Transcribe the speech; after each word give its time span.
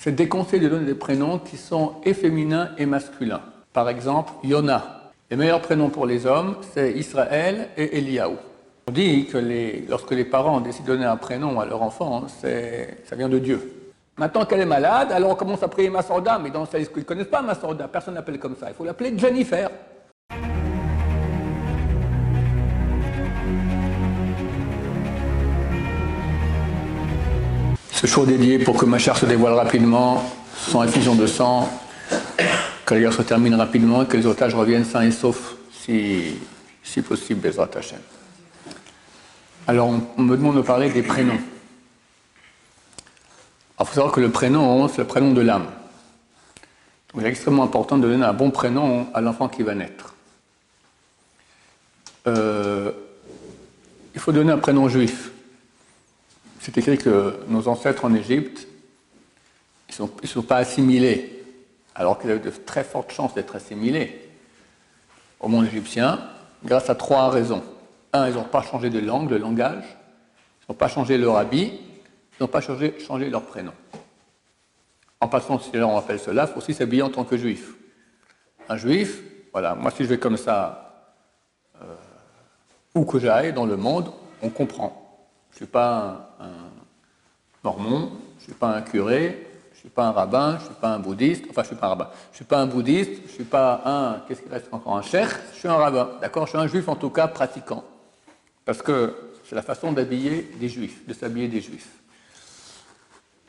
c'est 0.00 0.12
déconseillé 0.12 0.62
de 0.62 0.68
donner 0.70 0.86
des 0.86 0.94
prénoms 0.94 1.38
qui 1.38 1.58
sont 1.58 1.96
et 2.04 2.14
féminins 2.14 2.70
et 2.78 2.86
masculins. 2.86 3.42
Par 3.74 3.86
exemple, 3.90 4.32
Yona. 4.42 5.12
Les 5.30 5.36
meilleurs 5.36 5.60
prénoms 5.60 5.90
pour 5.90 6.06
les 6.06 6.24
hommes, 6.24 6.56
c'est 6.72 6.92
Israël 6.92 7.68
et 7.76 7.98
Eliaou. 7.98 8.36
On 8.88 8.92
dit 8.92 9.26
que 9.26 9.36
lorsque 9.90 10.12
les 10.12 10.24
parents 10.24 10.62
décident 10.62 10.86
de 10.86 10.92
donner 10.92 11.04
un 11.04 11.18
prénom 11.18 11.60
à 11.60 11.66
leur 11.66 11.82
enfant, 11.82 12.24
ça 12.28 13.14
vient 13.14 13.28
de 13.28 13.38
Dieu. 13.38 13.90
Maintenant 14.16 14.46
qu'elle 14.46 14.62
est 14.62 14.66
malade, 14.66 15.12
alors 15.12 15.32
on 15.32 15.34
commence 15.34 15.62
à 15.62 15.68
prier 15.68 15.90
Massorda, 15.90 16.38
mais 16.38 16.48
dans 16.48 16.64
ils 16.64 16.80
ne 16.80 17.02
connaissent 17.02 17.26
pas 17.26 17.42
Massorda, 17.42 17.86
personne 17.86 18.14
n'appelle 18.14 18.38
comme 18.38 18.56
ça. 18.56 18.68
Il 18.70 18.74
faut 18.74 18.86
l'appeler 18.86 19.16
Jennifer. 19.18 19.68
Ce 28.00 28.06
show 28.06 28.24
dédié 28.24 28.58
pour 28.58 28.78
que 28.78 28.86
ma 28.86 28.98
chère 28.98 29.18
se 29.18 29.26
dévoile 29.26 29.52
rapidement, 29.52 30.24
sans 30.56 30.84
effusion 30.84 31.14
de 31.14 31.26
sang, 31.26 31.68
que 32.86 32.94
la 32.94 33.00
guerre 33.00 33.12
se 33.12 33.20
termine 33.20 33.54
rapidement 33.54 34.04
et 34.04 34.06
que 34.06 34.16
les 34.16 34.24
otages 34.24 34.54
reviennent 34.54 34.86
sains 34.86 35.02
et 35.02 35.10
saufs, 35.10 35.56
si, 35.70 36.36
si 36.82 37.02
possible, 37.02 37.40
Bezrat 37.40 37.68
Hashem. 37.76 37.98
Alors, 39.66 39.90
on 40.16 40.22
me 40.22 40.34
demande 40.34 40.56
de 40.56 40.62
parler 40.62 40.88
des 40.88 41.02
prénoms. 41.02 41.38
Il 43.78 43.84
faut 43.84 43.92
savoir 43.92 44.12
que 44.12 44.20
le 44.22 44.30
prénom, 44.30 44.88
c'est 44.88 45.02
le 45.02 45.06
prénom 45.06 45.32
de 45.32 45.42
l'âme. 45.42 45.66
Il 47.18 47.26
est 47.26 47.28
extrêmement 47.28 47.64
important 47.64 47.98
de 47.98 48.08
donner 48.08 48.24
un 48.24 48.32
bon 48.32 48.50
prénom 48.50 49.08
à 49.12 49.20
l'enfant 49.20 49.48
qui 49.48 49.62
va 49.62 49.74
naître. 49.74 50.14
Euh, 52.26 52.92
il 54.14 54.20
faut 54.22 54.32
donner 54.32 54.52
un 54.52 54.58
prénom 54.58 54.88
juif. 54.88 55.29
C'est 56.60 56.76
écrit 56.76 56.98
que 56.98 57.40
nos 57.48 57.68
ancêtres 57.68 58.04
en 58.04 58.14
Égypte, 58.14 58.68
ils 59.88 60.02
ne 60.02 60.26
sont, 60.26 60.42
pas 60.42 60.58
assimilés, 60.58 61.42
alors 61.94 62.18
qu'ils 62.18 62.30
avaient 62.30 62.38
de 62.38 62.50
très 62.50 62.84
fortes 62.84 63.12
chances 63.12 63.34
d'être 63.34 63.56
assimilés 63.56 64.28
au 65.40 65.48
monde 65.48 65.66
égyptien, 65.66 66.20
grâce 66.62 66.90
à 66.90 66.94
trois 66.94 67.30
raisons. 67.30 67.64
Un, 68.12 68.28
ils 68.28 68.34
n'ont 68.34 68.44
pas 68.44 68.62
changé 68.62 68.90
de 68.90 69.00
langue, 69.00 69.28
de 69.28 69.36
langage, 69.36 69.84
ils 70.60 70.66
n'ont 70.68 70.76
pas 70.76 70.88
changé 70.88 71.16
leur 71.16 71.36
habit, 71.36 71.72
n'ont 72.40 72.46
pas 72.46 72.60
changé, 72.60 72.94
leur 73.30 73.42
prénom. 73.42 73.72
En 75.18 75.28
passant, 75.28 75.58
si 75.58 75.70
on 75.76 75.96
appelle 75.96 76.20
cela, 76.20 76.46
il 76.46 76.52
faut 76.52 76.58
aussi 76.58 76.74
s'habiller 76.74 77.02
en 77.02 77.10
tant 77.10 77.24
que 77.24 77.38
juif. 77.38 77.72
Un 78.68 78.76
juif, 78.76 79.22
voilà, 79.52 79.74
moi 79.74 79.90
si 79.90 80.04
je 80.04 80.08
vais 80.08 80.18
comme 80.18 80.36
ça, 80.36 81.08
euh, 81.80 81.86
où 82.94 83.06
que 83.06 83.18
j'aille 83.18 83.54
dans 83.54 83.66
le 83.66 83.76
monde, 83.76 84.12
on 84.42 84.50
comprend. 84.50 84.99
Je 85.50 85.54
ne 85.54 85.56
suis 85.56 85.66
pas 85.66 86.36
un, 86.40 86.48
mormon, 87.62 88.12
je 88.38 88.42
ne 88.42 88.44
suis 88.44 88.54
pas 88.54 88.76
un 88.76 88.82
curé, 88.82 89.46
je 89.72 89.76
ne 89.76 89.80
suis 89.80 89.88
pas 89.88 90.06
un 90.06 90.12
rabbin, 90.12 90.56
je 90.58 90.62
ne 90.62 90.66
suis 90.66 90.80
pas 90.80 90.88
un 90.88 90.98
bouddhiste, 90.98 91.44
enfin 91.50 91.62
je 91.62 91.68
ne 91.68 91.74
suis 91.74 91.76
pas 91.76 91.86
un 91.86 91.90
rabbin, 91.90 92.08
je 92.12 92.30
ne 92.30 92.36
suis 92.36 92.44
pas 92.44 92.58
un 92.58 92.66
bouddhiste, 92.66 93.12
je 93.16 93.28
ne 93.28 93.34
suis 93.34 93.44
pas 93.44 93.82
un, 93.84 94.22
qu'est-ce 94.26 94.42
qu'il 94.42 94.52
reste 94.52 94.68
encore, 94.72 94.96
un 94.96 95.02
cher, 95.02 95.28
je 95.52 95.58
suis 95.58 95.68
un 95.68 95.76
rabbin, 95.76 96.10
d'accord 96.20 96.46
Je 96.46 96.50
suis 96.50 96.58
un 96.58 96.66
juif 96.66 96.88
en 96.88 96.96
tout 96.96 97.10
cas 97.10 97.28
pratiquant. 97.28 97.84
Parce 98.64 98.82
que 98.82 99.14
c'est 99.44 99.54
la 99.54 99.62
façon 99.62 99.92
d'habiller 99.92 100.50
des 100.58 100.68
juifs, 100.68 101.06
de 101.06 101.12
s'habiller 101.12 101.48
des 101.48 101.60
juifs. 101.60 102.00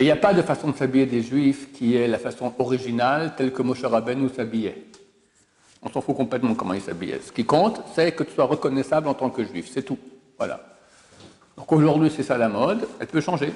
Et 0.01 0.05
il 0.05 0.07
n'y 0.07 0.11
a 0.11 0.15
pas 0.15 0.33
de 0.33 0.41
façon 0.41 0.69
de 0.71 0.75
s'habiller 0.75 1.05
des 1.05 1.21
Juifs 1.21 1.71
qui 1.73 1.95
est 1.95 2.07
la 2.07 2.17
façon 2.17 2.51
originale 2.57 3.35
telle 3.37 3.53
que 3.53 3.61
Moshe 3.61 3.83
Rabbeinu 3.83 4.29
s'habillait. 4.29 4.87
On 5.83 5.91
s'en 5.91 6.01
fout 6.01 6.15
complètement 6.15 6.55
comment 6.55 6.73
il 6.73 6.81
s'habillait. 6.81 7.19
Ce 7.23 7.31
qui 7.31 7.45
compte, 7.45 7.83
c'est 7.93 8.11
que 8.13 8.23
tu 8.23 8.33
sois 8.33 8.45
reconnaissable 8.45 9.07
en 9.07 9.13
tant 9.13 9.29
que 9.29 9.43
Juif, 9.43 9.69
c'est 9.71 9.83
tout. 9.83 9.99
Voilà. 10.39 10.70
Donc 11.61 11.73
aujourd'hui, 11.73 12.11
c'est 12.13 12.23
ça 12.23 12.39
la 12.39 12.49
mode, 12.49 12.87
elle 12.99 13.05
peut 13.05 13.21
changer. 13.21 13.53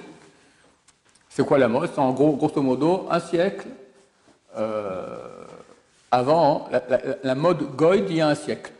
C'est 1.28 1.44
quoi 1.44 1.58
la 1.58 1.68
mode? 1.68 1.90
C'est 1.92 2.00
en 2.00 2.12
gros, 2.12 2.34
grosso 2.34 2.62
modo, 2.62 3.08
un 3.10 3.20
siècle 3.20 3.68
euh, 4.56 5.18
avant, 6.12 6.70
la, 7.24 7.34
mode 7.34 7.76
Goy 7.76 8.04
d'il 8.04 8.18
y 8.18 8.22
a 8.22 8.28
un 8.28 8.36
siècle. 8.36 8.72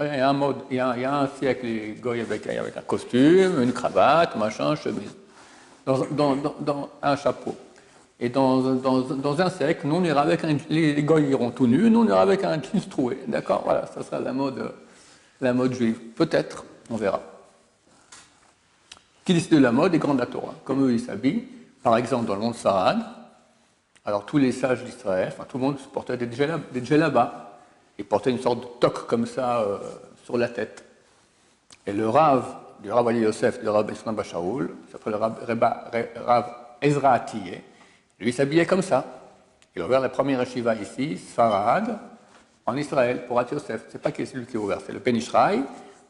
Il 0.00 0.06
y 0.06 0.78
a 0.78 1.18
un, 1.20 1.28
siècle, 1.40 1.66
Goy 2.00 2.20
avec, 2.20 2.46
un 2.46 2.80
costume, 2.82 3.60
une 3.60 3.72
cravate, 3.72 4.36
machin, 4.36 4.76
chemise 4.76 5.10
dans, 5.84 6.88
un 7.02 7.16
chapeau. 7.16 7.56
Et 8.20 8.28
dans, 8.28 9.40
un 9.40 9.50
siècle, 9.50 9.88
nous 9.88 9.96
on 9.96 10.04
ira 10.04 10.20
avec 10.22 10.44
un, 10.44 10.56
les 10.70 11.02
gars 11.02 11.18
iront 11.18 11.50
tout 11.50 11.66
nus, 11.66 11.90
nous 11.90 12.02
on 12.02 12.06
ira 12.06 12.22
avec 12.22 12.44
un 12.44 12.62
jeans 12.62 12.88
troué. 12.88 13.18
D'accord? 13.26 13.62
Voilà, 13.64 13.86
ça 13.86 14.04
sera 14.04 14.20
la 14.20 14.32
mode, 14.32 14.72
la 15.40 15.52
mode 15.52 15.74
juive. 15.74 15.98
Peut-être, 16.14 16.64
on 16.88 16.96
verra. 16.96 17.31
Qui 19.24 19.34
décide 19.34 19.52
de 19.52 19.58
la 19.58 19.72
mode 19.72 19.94
est 19.94 19.98
Grand 19.98 20.16
Torah. 20.16 20.54
Comme 20.64 20.84
eux, 20.84 20.92
ils 20.92 21.00
s'habillent. 21.00 21.44
Par 21.82 21.96
exemple, 21.96 22.26
dans 22.26 22.34
le 22.34 22.40
monde 22.40 22.54
Sarad, 22.54 23.00
alors 24.04 24.26
tous 24.26 24.38
les 24.38 24.52
sages 24.52 24.84
d'Israël, 24.84 25.28
enfin 25.32 25.44
tout 25.48 25.58
le 25.58 25.64
monde 25.64 25.78
portait 25.92 26.16
des 26.16 26.84
djellabas. 26.84 27.50
Ils 27.98 28.04
portaient 28.04 28.30
une 28.30 28.40
sorte 28.40 28.60
de 28.60 28.66
toque 28.80 29.06
comme 29.06 29.26
ça 29.26 29.60
euh, 29.60 29.78
sur 30.24 30.36
la 30.38 30.48
tête. 30.48 30.84
Et 31.86 31.92
le 31.92 32.08
rave 32.08 32.44
du 32.82 32.90
Rav 32.90 33.06
Ali 33.08 33.20
Yosef, 33.20 33.60
du 33.60 33.68
Rav 33.68 33.90
Ismail 33.92 34.14
Bachaoul, 34.14 34.74
s'appelle 34.90 35.12
le 35.12 35.18
Rav, 35.18 36.54
Ezra 36.80 37.12
Atiyeh. 37.12 37.62
Lui 38.18 38.32
s'habillait 38.32 38.66
comme 38.66 38.82
ça. 38.82 39.04
Il 39.74 39.82
a 39.82 39.86
ouvert 39.86 40.00
la 40.00 40.08
première 40.08 40.40
yeshiva 40.40 40.74
ici, 40.74 41.16
Sfarad, 41.16 41.98
en 42.66 42.76
Israël, 42.76 43.24
pour 43.26 43.38
Ati 43.38 43.54
Yosef. 43.54 43.84
C'est 43.88 44.00
pas 44.00 44.10
qui 44.10 44.26
c'est 44.26 44.36
lui 44.36 44.46
qui 44.46 44.56
a 44.56 44.60
ouvert, 44.60 44.80
c'est 44.84 44.92
le 44.92 45.00
Penishraï, 45.00 45.62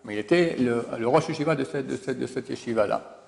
mais 0.04 0.14
il 0.14 0.18
était 0.18 0.56
le, 0.58 0.84
le 0.98 1.08
Yeshiva 1.28 1.54
de 1.54 1.64
cette, 1.64 1.86
de 1.86 1.96
cette, 1.96 2.18
de 2.18 2.26
cette 2.26 2.48
yeshiva-là. 2.48 3.18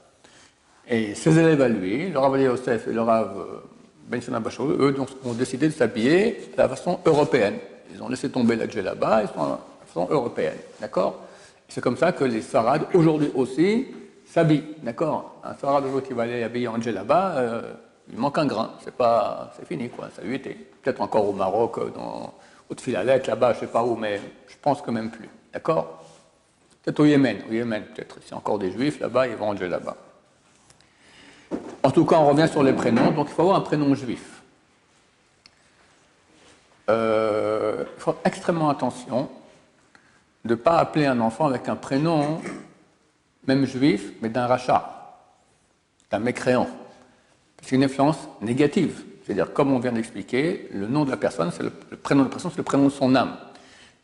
Et 0.89 1.15
ses 1.15 1.39
élèves 1.39 1.63
à 1.63 1.69
lui, 1.69 2.11
le 2.11 2.19
Rav 2.19 2.39
Yosef 2.41 2.89
et 2.89 2.93
le 2.93 3.01
Rav 3.01 3.39
euh, 3.39 3.61
Ben 4.09 4.21
Bachaoul, 4.41 4.73
eux 4.81 4.95
ont 5.25 5.33
décidé 5.33 5.69
de 5.69 5.73
s'habiller 5.73 6.51
de 6.53 6.59
la 6.59 6.69
façon 6.69 7.01
européenne. 7.07 7.57
Ils 7.95 8.03
ont 8.03 8.09
laissé 8.09 8.31
tomber 8.31 8.57
la 8.57 8.67
là-bas, 8.67 9.23
ils 9.23 9.29
sont 9.29 9.51
de 9.53 9.87
façon 9.87 10.09
européenne. 10.11 10.59
D'accord? 10.81 11.23
C'est 11.69 11.81
comme 11.81 11.97
ça 11.97 12.13
que 12.13 12.25
les 12.25 12.43
sarades, 12.43 12.87
aujourd'hui 12.93 13.31
aussi, 13.35 13.87
s'habillent. 14.27 14.75
D'accord? 14.83 15.41
Un 15.43 15.55
sarade 15.55 15.85
aujourd'hui 15.85 16.09
qui 16.09 16.15
va 16.15 16.25
aller 16.25 16.43
habiller 16.43 16.69
en 16.69 16.77
là-bas, 16.77 17.35
euh, 17.37 17.73
il 18.13 18.19
manque 18.19 18.37
un 18.37 18.47
grain. 18.47 18.73
C'est 18.85 18.95
pas, 18.95 19.53
c'est 19.57 19.67
fini, 19.67 19.89
quoi. 19.89 20.09
Ça 20.15 20.23
lui 20.23 20.35
était. 20.35 20.57
Peut-être 20.83 21.01
encore 21.01 21.27
au 21.29 21.33
Maroc, 21.33 21.79
dans, 21.95 22.35
au 22.69 22.75
Tfilalet, 22.75 23.23
là-bas, 23.27 23.55
je 23.55 23.61
sais 23.61 23.67
pas 23.69 23.83
où, 23.83 23.97
mais 23.97 24.21
je 24.49 24.55
pense 24.61 24.83
que 24.83 24.91
même 24.91 25.11
plus. 25.11 25.31
D'accord? 25.53 26.04
Peut-être 26.85 27.01
au 27.01 27.07
Yémen. 27.07 27.39
Au 27.49 27.53
Yémen, 27.53 27.83
peut-être. 27.83 28.19
A 28.31 28.37
encore 28.37 28.59
des 28.59 28.71
juifs 28.71 29.01
là-bas, 29.01 29.27
ils 29.27 29.37
vont 29.37 29.49
en 29.49 29.55
là-bas. 29.55 29.97
En 31.83 31.91
tout 31.91 32.05
cas, 32.05 32.17
on 32.17 32.29
revient 32.29 32.49
sur 32.51 32.63
les 32.63 32.75
prénoms. 32.75 33.11
Donc, 33.11 33.29
il 33.31 33.35
faut 33.35 33.43
avoir 33.43 33.57
un 33.57 33.63
prénom 33.63 33.95
juif. 33.95 34.43
Euh, 36.91 37.85
il 37.97 38.01
faut 38.01 38.17
extrêmement 38.25 38.69
attention 38.69 39.31
de 40.45 40.51
ne 40.51 40.55
pas 40.55 40.77
appeler 40.79 41.07
un 41.07 41.21
enfant 41.21 41.47
avec 41.47 41.69
un 41.69 41.77
prénom, 41.77 42.43
même 43.47 43.65
juif, 43.65 44.13
mais 44.21 44.29
d'un 44.29 44.47
rachat, 44.47 45.17
d'un 46.11 46.19
mécréant. 46.19 46.69
C'est 47.63 47.77
une 47.77 47.85
influence 47.85 48.19
négative. 48.43 49.05
C'est-à-dire, 49.25 49.55
comme 49.55 49.73
on 49.73 49.79
vient 49.79 49.93
d'expliquer, 49.93 50.69
le 50.71 50.87
nom 50.87 51.07
de 51.07 51.11
la 51.11 51.17
personne, 51.17 51.51
c'est 51.51 51.63
le, 51.63 51.71
prénom 51.71 52.25
de 52.25 52.29
la 52.29 52.31
personne, 52.31 52.51
c'est 52.51 52.59
le 52.59 52.63
prénom 52.63 52.85
de 52.85 52.91
son 52.91 53.15
âme. 53.15 53.39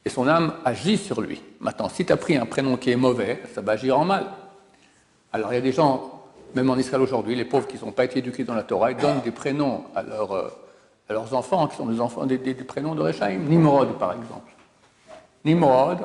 Et 0.04 0.08
son 0.08 0.26
âme 0.28 0.54
agit 0.64 0.96
sur 0.96 1.20
lui. 1.20 1.42
Maintenant, 1.60 1.88
si 1.88 2.06
tu 2.06 2.12
as 2.12 2.16
pris 2.16 2.36
un 2.36 2.46
prénom 2.46 2.76
qui 2.76 2.90
est 2.90 2.96
mauvais, 2.96 3.42
ça 3.54 3.60
va 3.60 3.72
agir 3.72 3.98
en 3.98 4.04
mal. 4.04 4.26
Alors, 5.32 5.52
il 5.52 5.56
y 5.56 5.58
a 5.58 5.62
des 5.62 5.72
gens, 5.72 6.22
même 6.54 6.70
en 6.70 6.76
Israël 6.76 7.02
aujourd'hui, 7.02 7.36
les 7.36 7.44
pauvres 7.44 7.66
qui 7.66 7.82
n'ont 7.84 7.92
pas 7.92 8.04
été 8.04 8.20
éduqués 8.20 8.44
dans 8.44 8.54
la 8.54 8.62
Torah, 8.62 8.90
ils 8.90 8.96
donnent 8.96 9.20
des 9.20 9.30
prénoms 9.30 9.84
à, 9.94 10.00
euh, 10.00 10.48
leurs 11.08 11.34
enfants, 11.34 11.66
qui 11.68 11.76
sont 11.76 11.86
des, 11.86 12.00
enfants, 12.00 12.24
des, 12.24 12.38
prénoms 12.54 12.94
de 12.94 13.02
Rechaim. 13.02 13.38
Nimrod, 13.48 13.98
par 13.98 14.12
exemple. 14.12 14.52
Nimrod, 15.44 15.98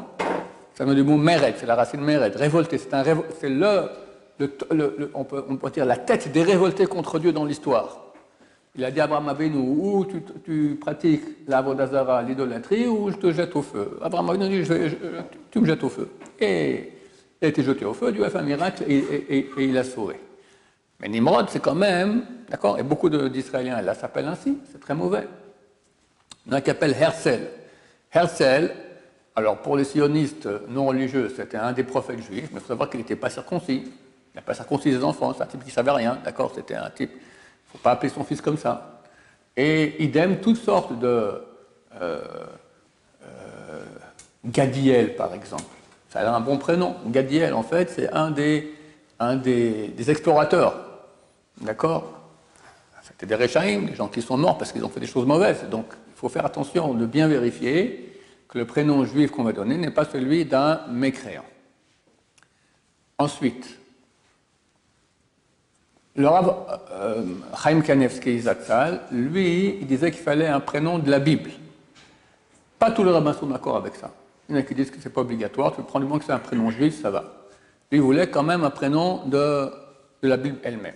ça 0.74 0.84
vient 0.84 0.94
du 0.94 1.04
mot 1.04 1.18
meret, 1.18 1.56
c'est 1.58 1.66
la 1.66 1.76
racine 1.76 2.02
meret, 2.02 2.28
révolté. 2.30 2.78
C'est, 2.78 2.94
un 2.94 3.04
le, 4.40 5.12
on, 5.14 5.24
peut, 5.24 5.44
dire 5.74 5.86
la 5.86 5.98
tête 5.98 6.32
des 6.32 6.44
révoltés 6.44 6.86
contre 6.86 7.20
Dieu 7.20 7.32
dans 7.32 7.46
l'histoire. 7.46 8.05
Il 8.78 8.84
a 8.84 8.92
dit 8.92 9.00
à 9.00 9.06
Abraham 9.06 9.30
Avinu, 9.30 9.58
ou 9.58 10.06
tu, 10.44 10.78
pratiques 10.80 11.24
la 11.48 11.62
vodazara, 11.62 12.22
l'idolâtrie, 12.24 12.88
ou 12.88 13.10
je 13.10 13.16
te 13.16 13.32
jette 13.32 13.56
au 13.56 13.62
feu? 13.62 13.98
Abraham 14.02 14.32
Avinu 14.32 14.62
dit, 14.62 14.70
tu 15.50 15.60
me 15.60 15.66
jettes 15.66 15.84
au 15.84 15.90
feu. 15.90 16.10
Et 16.40 16.92
il 17.42 17.46
a 17.46 17.48
été 17.50 17.64
jeté 17.64 17.86
au 17.86 17.94
feu, 17.94 18.12
Dieu 18.12 18.26
a 18.26 18.30
fait 18.30 18.40
un 18.40 18.44
miracle 18.44 18.84
et, 18.88 19.50
il 19.58 19.78
a 19.78 19.84
sauvé. 19.84 20.16
Mais 21.00 21.10
Nimrod, 21.10 21.48
c'est 21.50 21.62
quand 21.62 21.76
même, 21.76 22.26
d'accord, 22.50 22.80
et 22.80 22.84
beaucoup 22.84 23.10
d'Israéliens 23.10 23.82
là 23.82 23.94
s'appellent 23.94 24.28
ainsi, 24.28 24.58
c'est 24.72 24.80
très 24.80 24.96
mauvais. 24.96 25.28
Il 26.46 26.52
y 26.52 26.56
en 26.56 26.58
a 26.58 26.62
qui 26.62 26.70
appellent 26.70 26.96
Hersel. 27.00 27.48
Hersel, 28.14 28.74
alors 29.36 29.58
pour 29.58 29.76
les 29.76 29.84
sionistes 29.84 30.48
non 30.70 30.88
religieux, 30.88 31.32
c'était 31.36 31.58
un 31.58 31.74
des 31.74 31.84
prophètes 31.84 32.22
juifs, 32.22 32.50
mais 32.52 32.60
il 32.60 32.62
faut 32.62 32.68
savoir 32.68 32.90
qu'il 32.90 33.00
n'était 33.00 33.18
pas 33.18 33.30
circoncis. 33.30 33.84
Il 33.86 34.36
n'a 34.36 34.42
pas 34.42 34.54
circoncis 34.54 34.92
les 34.92 35.04
enfants, 35.04 35.34
c'est 35.34 35.44
un 35.44 35.48
type 35.48 35.62
qui 35.62 35.68
ne 35.68 35.74
savait 35.74 35.92
rien, 35.92 36.18
d'accord 36.24 36.52
C'était 36.56 36.76
un 36.76 36.90
type, 36.90 37.12
faut 37.76 37.84
pas 37.84 37.92
appeler 37.92 38.10
son 38.10 38.24
fils 38.24 38.42
comme 38.42 38.58
ça. 38.58 39.02
Et 39.58 40.04
idem, 40.04 40.40
toutes 40.40 40.58
sortes 40.58 40.98
de... 41.00 41.42
Euh, 42.02 42.22
euh, 43.24 43.84
Gadiel, 44.46 45.16
par 45.16 45.34
exemple. 45.34 45.64
Ça 46.10 46.20
a 46.20 46.36
un 46.36 46.40
bon 46.40 46.58
prénom. 46.58 46.96
Gadiel, 47.08 47.54
en 47.54 47.64
fait, 47.64 47.90
c'est 47.90 48.12
un 48.12 48.32
des, 48.32 48.74
un 49.20 49.36
des, 49.36 50.10
explorateurs. 50.10 50.76
D'accord? 51.62 52.12
C'était 53.02 53.26
des 53.26 53.36
Réchaïm, 53.36 53.86
des 53.86 53.96
gens 53.96 54.08
qui 54.08 54.22
sont 54.22 54.38
morts 54.38 54.58
parce 54.58 54.72
qu'ils 54.72 54.84
ont 54.84 54.90
fait 54.90 55.00
des 55.00 55.08
choses 55.08 55.26
mauvaises. 55.26 55.66
Donc 55.70 55.86
il 56.08 56.16
faut 56.16 56.30
faire 56.30 56.46
attention 56.46 56.94
de 56.94 57.06
bien 57.06 57.28
vérifier 57.28 58.20
que 58.48 58.58
le 58.58 58.66
prénom 58.66 59.06
juif 59.06 59.32
qu'on 59.32 59.44
va 59.44 59.52
donner 59.52 59.78
n'est 59.78 59.92
pas 59.92 60.06
celui 60.06 60.46
d'un 60.46 60.82
mécréant. 60.90 61.46
Ensuite, 63.18 63.80
le 66.16 66.28
Rav 66.28 66.56
euh, 66.92 67.24
Chaim 67.62 67.82
Kanevski 67.82 68.40
Zatzal, 68.40 69.02
lui, 69.12 69.78
il 69.82 69.88
disait 69.88 70.12
qu'il 70.12 70.22
fallait 70.22 70.48
un 70.48 70.62
prénom 70.62 70.98
de 70.98 71.12
la 71.12 71.20
Bible. 71.20 71.52
Pas 72.80 72.92
tous 72.92 73.04
les 73.04 73.12
rabbins 73.12 73.34
sont 73.34 73.48
d'accord 73.48 73.76
avec 73.76 73.96
ça. 73.96 74.12
Il 74.48 74.56
y 74.56 74.58
en 74.58 74.62
a 74.62 74.64
qui 74.64 74.76
disent 74.76 74.92
que 74.92 74.98
c'est 75.02 75.10
pas 75.10 75.22
obligatoire, 75.22 75.76
tu 75.76 75.82
prends 75.82 76.00
du 76.00 76.06
moment 76.06 76.20
que 76.20 76.26
c'est 76.26 76.32
un 76.32 76.40
prénom 76.40 76.70
juif, 76.70 77.02
ça 77.02 77.10
va. 77.10 77.22
Lui, 77.92 78.00
il 78.00 78.02
voulait 78.02 78.28
quand 78.28 78.44
même 78.44 78.64
un 78.64 78.70
prénom 78.70 79.26
de, 79.26 79.70
la 80.22 80.38
Bible 80.38 80.58
elle-même. 80.64 80.96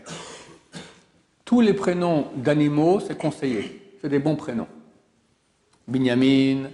Tous 1.45 1.61
les 1.61 1.73
prénoms 1.73 2.27
d'animaux, 2.35 2.99
c'est 2.99 3.17
conseillé. 3.17 3.97
C'est 4.01 4.09
des 4.09 4.19
bons 4.19 4.35
prénoms. 4.35 4.67
Binyamin, 5.87 6.69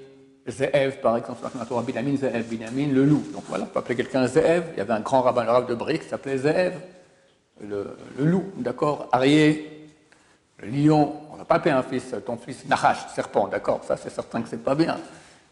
Ze'ev, 0.48 1.00
par 1.02 1.18
exemple, 1.18 1.40
dans 1.70 1.78
la 1.78 1.82
Binyamin, 1.82 2.18
Ze'ev, 2.18 2.44
Binyamin, 2.44 2.94
le 2.94 3.06
loup. 3.06 3.24
Donc 3.34 3.44
voilà, 3.48 3.64
on 3.64 3.68
peut 3.68 3.80
appeler 3.80 3.96
quelqu'un 3.96 4.28
Ze'ev. 4.28 4.66
Il 4.74 4.78
y 4.78 4.82
avait 4.82 4.94
un 4.94 5.00
grand 5.00 5.22
rabbin, 5.22 5.44
rabbin 5.44 5.68
de 5.68 5.76
Brick, 5.76 6.04
qui 6.04 6.10
s'appelait 6.10 6.38
Ze'ev, 6.38 6.74
le, 7.62 7.98
loup, 8.20 8.52
d'accord 8.58 9.10
Arié, 9.12 9.90
le 10.60 10.68
lion. 10.68 11.22
On 11.32 11.38
n'a 11.38 11.46
pas 11.46 11.56
appelé 11.56 11.72
un 11.72 11.84
fils, 11.84 12.16
ton 12.26 12.38
fils 12.38 12.66
Nahash, 12.66 13.08
serpent, 13.14 13.48
d'accord 13.48 13.82
Ça, 13.84 13.98
c'est 13.98 14.10
certain 14.10 14.42
que 14.42 14.50
c'est 14.50 14.64
pas 14.64 14.76
bien. 14.76 14.98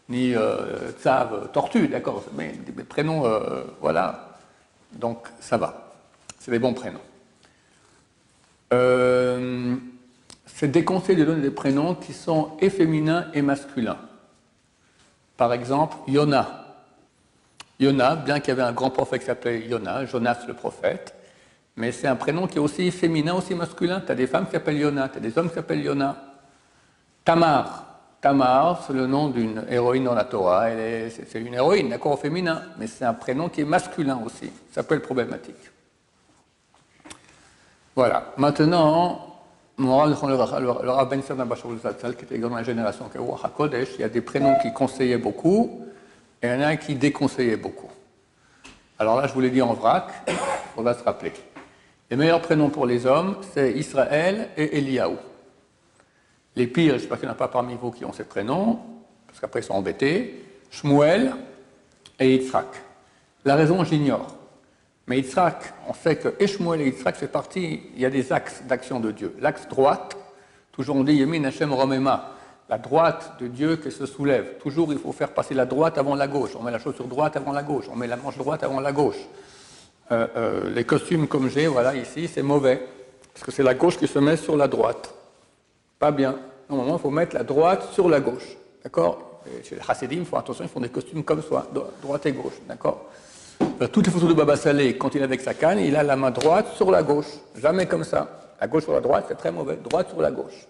Ni 0.08 0.34
euh, 0.34 0.92
tortue, 1.52 1.88
d'accord 1.88 2.24
Mais 2.34 2.52
des 2.52 2.84
prénoms, 2.84 3.24
euh, 3.24 3.64
voilà. 3.80 4.38
Donc 4.92 5.26
ça 5.40 5.56
va. 5.56 5.94
C'est 6.38 6.50
des 6.50 6.58
bons 6.58 6.74
prénoms. 6.74 7.00
Euh, 8.72 9.76
c'est 10.46 10.68
déconseillé 10.68 11.18
de 11.18 11.24
donner 11.24 11.42
des 11.42 11.50
prénoms 11.50 11.94
qui 11.94 12.12
sont 12.12 12.52
et 12.60 12.70
féminins 12.70 13.26
et 13.32 13.42
masculins. 13.42 13.98
Par 15.36 15.52
exemple, 15.52 15.96
Yona. 16.06 16.60
Yona, 17.80 18.16
bien 18.16 18.38
qu'il 18.40 18.48
y 18.48 18.52
avait 18.52 18.62
un 18.62 18.72
grand 18.72 18.90
prophète 18.90 19.20
qui 19.20 19.26
s'appelait 19.26 19.66
Yona, 19.66 20.06
Jonas 20.06 20.44
le 20.46 20.54
prophète, 20.54 21.14
mais 21.76 21.90
c'est 21.90 22.06
un 22.06 22.16
prénom 22.16 22.46
qui 22.46 22.56
est 22.56 22.60
aussi 22.60 22.90
féminin, 22.90 23.34
aussi 23.34 23.54
masculin. 23.54 24.00
Tu 24.00 24.12
as 24.12 24.14
des 24.14 24.26
femmes 24.26 24.46
qui 24.46 24.52
s'appellent 24.52 24.78
Yona, 24.78 25.08
tu 25.08 25.18
as 25.18 25.20
des 25.20 25.36
hommes 25.36 25.48
qui 25.48 25.54
s'appellent 25.54 25.82
Yona. 25.82 26.16
Tamar. 27.24 27.86
Tamar, 28.20 28.84
c'est 28.86 28.92
le 28.92 29.06
nom 29.06 29.28
d'une 29.28 29.64
héroïne 29.68 30.04
dans 30.04 30.14
la 30.14 30.24
Torah. 30.24 30.68
C'est 31.10 31.40
une 31.40 31.54
héroïne, 31.54 31.90
d'accord, 31.90 32.12
au 32.12 32.16
féminin, 32.16 32.62
mais 32.78 32.86
c'est 32.86 33.04
un 33.04 33.12
prénom 33.12 33.48
qui 33.48 33.62
est 33.62 33.66
masculin 33.66 34.20
aussi. 34.24 34.50
Ça 34.72 34.82
peut 34.82 34.94
être 34.94 35.02
problématique. 35.02 35.56
Voilà. 37.96 38.32
Maintenant, 38.36 39.34
le 39.76 40.90
Rav 40.90 41.08
Ben 41.08 41.22
Zatzal, 41.22 42.16
qui 42.16 42.24
était 42.24 42.38
dans 42.38 42.54
la 42.54 42.62
génération 42.62 43.10
Kodesh, 43.56 43.88
il 43.96 44.00
y 44.00 44.04
a 44.04 44.08
des 44.08 44.20
prénoms 44.20 44.56
qui 44.62 44.72
conseillaient 44.72 45.18
beaucoup 45.18 45.84
et 46.40 46.46
il 46.46 46.52
y 46.52 46.54
en 46.54 46.60
a 46.60 46.76
qui 46.76 46.94
déconseillaient 46.94 47.56
beaucoup. 47.56 47.90
Alors 48.98 49.20
là, 49.20 49.26
je 49.26 49.34
vous 49.34 49.40
l'ai 49.40 49.50
dit 49.50 49.60
en 49.60 49.74
vrac, 49.74 50.06
on 50.76 50.82
va 50.82 50.94
se 50.94 51.02
rappeler. 51.02 51.32
Les 52.10 52.16
meilleurs 52.16 52.42
prénoms 52.42 52.70
pour 52.70 52.86
les 52.86 53.06
hommes, 53.06 53.36
c'est 53.52 53.72
Israël 53.72 54.50
et 54.56 54.78
Eliaou. 54.78 55.16
Les 56.56 56.66
pires, 56.66 56.92
je 56.92 56.94
ne 56.94 56.98
sais 57.00 57.06
pas 57.06 57.16
qu'il 57.16 57.24
n'y 57.24 57.30
en 57.30 57.34
a 57.34 57.38
pas 57.38 57.48
parmi 57.48 57.74
vous 57.74 57.90
qui 57.90 58.04
ont 58.04 58.12
ces 58.12 58.24
prénoms, 58.24 58.78
parce 59.26 59.40
qu'après 59.40 59.60
ils 59.60 59.64
sont 59.64 59.74
embêtés, 59.74 60.44
Shmuel 60.70 61.34
et 62.20 62.34
Yitzhak. 62.34 62.66
La 63.44 63.56
raison, 63.56 63.82
j'ignore. 63.84 64.36
Mais 65.06 65.18
Yitzhak, 65.18 65.74
on 65.88 65.94
sait 65.94 66.16
que 66.16 66.34
Eshmuel 66.38 66.82
et 66.82 66.86
Yitzhak, 66.86 67.16
c'est 67.16 67.32
parti, 67.32 67.82
il 67.94 68.00
y 68.00 68.06
a 68.06 68.10
des 68.10 68.32
axes 68.32 68.62
d'action 68.64 69.00
de 69.00 69.10
Dieu. 69.10 69.34
L'axe 69.40 69.66
droite, 69.68 70.16
toujours 70.72 70.96
on 70.96 71.04
dit 71.04 71.14
Yemin 71.14 71.44
Hashem 71.44 71.72
Romema, 71.72 72.34
la 72.68 72.78
droite 72.78 73.36
de 73.40 73.46
Dieu 73.46 73.76
qui 73.76 73.90
se 73.90 74.06
soulève. 74.06 74.58
Toujours 74.58 74.92
il 74.92 74.98
faut 74.98 75.12
faire 75.12 75.32
passer 75.32 75.54
la 75.54 75.66
droite 75.66 75.98
avant 75.98 76.14
la 76.14 76.26
gauche. 76.26 76.56
On 76.58 76.62
met 76.62 76.70
la 76.70 76.78
chaussure 76.78 77.06
droite 77.06 77.36
avant 77.36 77.52
la 77.52 77.62
gauche. 77.62 77.86
On 77.92 77.96
met 77.96 78.06
la 78.06 78.16
manche 78.16 78.38
droite 78.38 78.62
avant 78.62 78.80
la 78.80 78.92
gauche. 78.92 79.18
Euh, 80.12 80.26
euh, 80.36 80.70
les 80.74 80.84
costumes 80.84 81.26
comme 81.26 81.48
j'ai, 81.48 81.66
voilà, 81.66 81.94
ici, 81.94 82.28
c'est 82.28 82.42
mauvais. 82.42 82.80
Parce 83.32 83.44
que 83.44 83.52
c'est 83.52 83.62
la 83.62 83.74
gauche 83.74 83.98
qui 83.98 84.06
se 84.06 84.18
met 84.18 84.36
sur 84.36 84.56
la 84.56 84.68
droite. 84.68 85.12
Pas 85.98 86.10
bien. 86.10 86.36
Normalement, 86.68 86.96
il 86.96 87.00
faut 87.00 87.10
mettre 87.10 87.34
la 87.34 87.42
droite 87.42 87.88
sur 87.92 88.08
la 88.08 88.20
gauche. 88.20 88.56
D'accord 88.82 89.40
Chez 89.64 89.76
les 89.76 89.80
Hasidim, 89.86 90.18
il 90.20 90.24
faut 90.24 90.36
attention, 90.36 90.64
ils 90.64 90.70
font 90.70 90.80
des 90.80 90.88
costumes 90.88 91.24
comme 91.24 91.42
ça, 91.42 91.66
droite 92.02 92.26
et 92.26 92.32
gauche. 92.32 92.60
D'accord 92.68 93.10
euh, 93.80 93.88
toutes 93.88 94.06
les 94.06 94.12
photos 94.12 94.28
de 94.28 94.34
Baba 94.34 94.56
Salé, 94.56 94.96
quand 94.96 95.14
il 95.14 95.20
est 95.20 95.24
avec 95.24 95.40
sa 95.40 95.54
canne, 95.54 95.78
il 95.78 95.96
a 95.96 96.02
la 96.02 96.16
main 96.16 96.30
droite 96.30 96.74
sur 96.76 96.90
la 96.90 97.02
gauche. 97.02 97.26
Jamais 97.56 97.86
comme 97.86 98.04
ça. 98.04 98.54
La 98.60 98.66
gauche 98.66 98.84
sur 98.84 98.92
la 98.92 99.00
droite, 99.00 99.26
c'est 99.28 99.36
très 99.36 99.50
mauvais. 99.50 99.76
Droite 99.76 100.10
sur 100.10 100.20
la 100.20 100.30
gauche. 100.30 100.66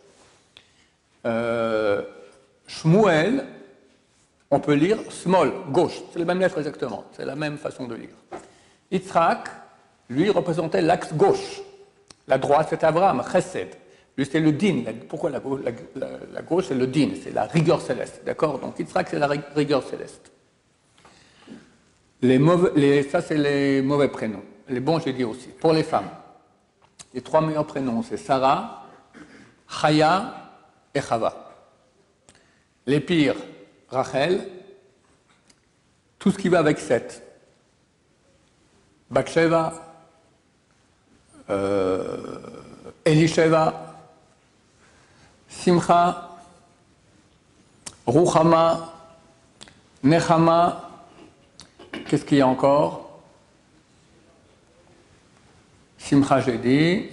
Euh, 1.27 2.03
Shmuel, 2.67 3.45
on 4.51 4.61
peut 4.61 4.75
lire 4.75 4.99
small, 5.11 5.53
gauche. 5.71 6.01
C'est 6.13 6.19
la 6.19 6.25
même 6.25 6.41
lettre 6.41 6.59
exactement. 6.59 7.05
C'est 7.13 7.25
la 7.25 7.37
même 7.37 7.59
façon 7.59 7.87
de 7.87 7.95
lire. 7.95 8.11
Yitzhak, 8.91 9.49
lui, 10.09 10.31
représentait 10.31 10.83
l'axe 10.83 11.13
gauche. 11.15 11.61
La 12.27 12.39
droite, 12.39 12.69
c'est 12.71 12.85
Abraham, 12.85 13.23
Chesed. 13.31 13.69
Lui, 14.17 14.27
c'est 14.31 14.41
le 14.41 14.53
din. 14.53 14.85
Pourquoi 15.09 15.31
la, 15.31 15.41
gauche, 15.41 16.67
c'est 16.69 16.75
le 16.75 16.87
din 16.87 17.11
C'est 17.23 17.33
la 17.33 17.45
rigueur 17.45 17.81
céleste. 17.81 18.23
D'accord? 18.25 18.59
Donc 18.59 18.79
Yitzhak, 18.79 19.09
c'est 19.09 19.19
la 19.19 19.27
rigueur 19.27 19.83
céleste. 19.83 20.31
Les 22.23 23.03
ça, 23.03 23.21
c'est 23.21 23.37
les 23.37 23.83
mauvais 23.83 24.09
prénoms. 24.09 24.43
Les 24.69 24.81
bons, 24.81 24.99
j'ai 25.01 25.13
dit 25.13 25.25
aussi. 25.25 25.49
Pour 25.49 25.73
les 25.73 25.83
femmes, 25.83 26.09
les 27.13 27.21
trois 27.21 27.43
meilleurs 27.43 27.67
prénoms, 27.67 28.03
c'est 28.03 28.17
Sarah, 28.17 28.87
Chaya 29.69 30.35
et 30.95 31.01
Chava. 31.01 31.53
Les 32.87 33.01
pires, 33.01 33.37
Rachel, 33.89 34.49
tout 36.19 36.31
ce 36.31 36.39
qui 36.39 36.49
va 36.49 36.61
avec 36.61 36.79
sept. 36.79 37.23
Bathsheba, 39.15 39.73
euh, 41.49 42.17
Elisheva, 43.05 43.97
Simcha, 45.49 46.31
Ruchama, 48.07 48.93
Nechama, 50.03 50.91
Qu'est-ce 52.09 52.25
qu'il 52.25 52.39
y 52.39 52.41
a 52.41 52.47
encore? 52.49 53.21
Simcha, 55.97 56.41
j'ai 56.41 56.59
dit. 56.59 57.09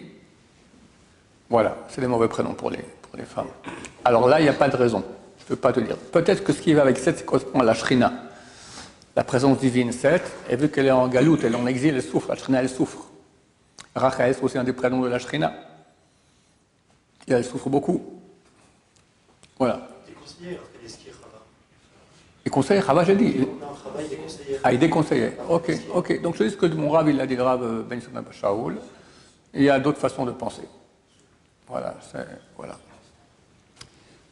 Voilà, 1.52 1.78
c'est 1.88 2.02
les 2.02 2.08
mauvais 2.08 2.28
prénoms 2.28 2.56
pour 2.56 2.72
les, 2.72 2.84
femmes. 3.26 3.48
Alors 4.04 4.28
là, 4.28 4.40
il 4.40 4.44
n'y 4.44 4.50
a 4.50 4.54
pas 4.54 4.70
de 4.70 4.76
raison. 4.76 5.04
Je 5.38 5.44
ne 5.44 5.48
peux 5.50 5.56
pas 5.56 5.72
te 5.72 5.80
dire. 5.80 5.98
Peut-être 5.98 6.44
que 6.44 6.52
ce 6.52 6.62
qui 6.62 6.74
va 6.74 6.82
avec 6.82 6.98
7, 6.98 7.26
correspond 7.26 7.60
à 7.60 7.64
la 7.64 7.76
Shrina. 7.76 8.12
La 9.16 9.24
présence 9.24 9.60
divine 9.60 9.92
7, 9.92 10.22
et 10.50 10.56
vu 10.56 10.70
qu'elle 10.70 10.88
est 10.88 10.92
en 10.92 11.08
galoute, 11.08 11.44
elle 11.44 11.54
est 11.54 11.58
en 11.58 11.68
exil, 11.68 11.96
elle 11.96 12.02
souffre. 12.02 12.30
La 12.30 12.36
Shrina, 12.36 12.62
elle 12.62 12.70
souffre. 12.70 13.08
Rachel, 13.94 14.34
c'est 14.34 14.44
aussi 14.44 14.58
un 14.58 14.64
des 14.64 14.74
prénoms 14.74 15.02
de 15.02 15.10
la 15.10 15.20
Shrina. 15.20 15.54
Et 17.28 17.34
elle 17.34 17.44
souffre 17.44 17.70
beaucoup. 17.70 18.22
Voilà. 19.60 19.88
Les 22.44 22.50
conseillers, 22.50 22.80
Rava, 22.80 23.04
j'ai 23.04 23.16
dit. 23.16 23.48
Ah, 24.64 24.72
il 24.74 24.80
déconseillait. 24.80 25.38
Ok, 25.50 25.72
ok. 25.94 26.22
Donc 26.22 26.36
je 26.36 26.44
dis 26.44 26.52
ce 26.52 26.58
que 26.58 26.66
mon 26.68 26.90
Rav, 26.90 27.10
il 27.10 27.20
a 27.20 27.28
dit, 27.28 27.36
le 27.36 27.44
Rav 27.44 27.84
Ben 27.84 28.02
Shaoul. 28.32 28.78
Il 29.54 29.64
y 29.64 29.70
a 29.70 29.80
d'autres 29.80 30.00
façons 30.00 30.26
de 30.26 30.32
penser. 30.32 30.64
Voilà, 31.68 31.96
c'est 32.12 32.26
voilà. 32.56 32.78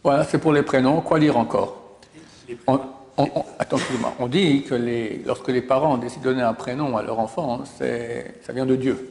Voilà, 0.04 0.24
c'est 0.24 0.38
pour 0.38 0.54
les 0.54 0.64
prénoms. 0.64 1.02
Quoi 1.02 1.20
lire 1.20 1.38
encore? 1.38 2.00
On, 3.20 3.44
On 4.20 4.28
dit 4.28 4.64
que 4.64 4.76
lorsque 5.26 5.50
les 5.50 5.62
parents 5.62 5.98
décident 5.98 6.26
de 6.26 6.30
donner 6.30 6.42
un 6.42 6.54
prénom 6.54 6.98
à 6.98 7.04
leur 7.04 7.20
enfant, 7.20 7.64
ça 7.66 8.54
vient 8.54 8.66
de 8.66 8.76
Dieu. 8.76 9.10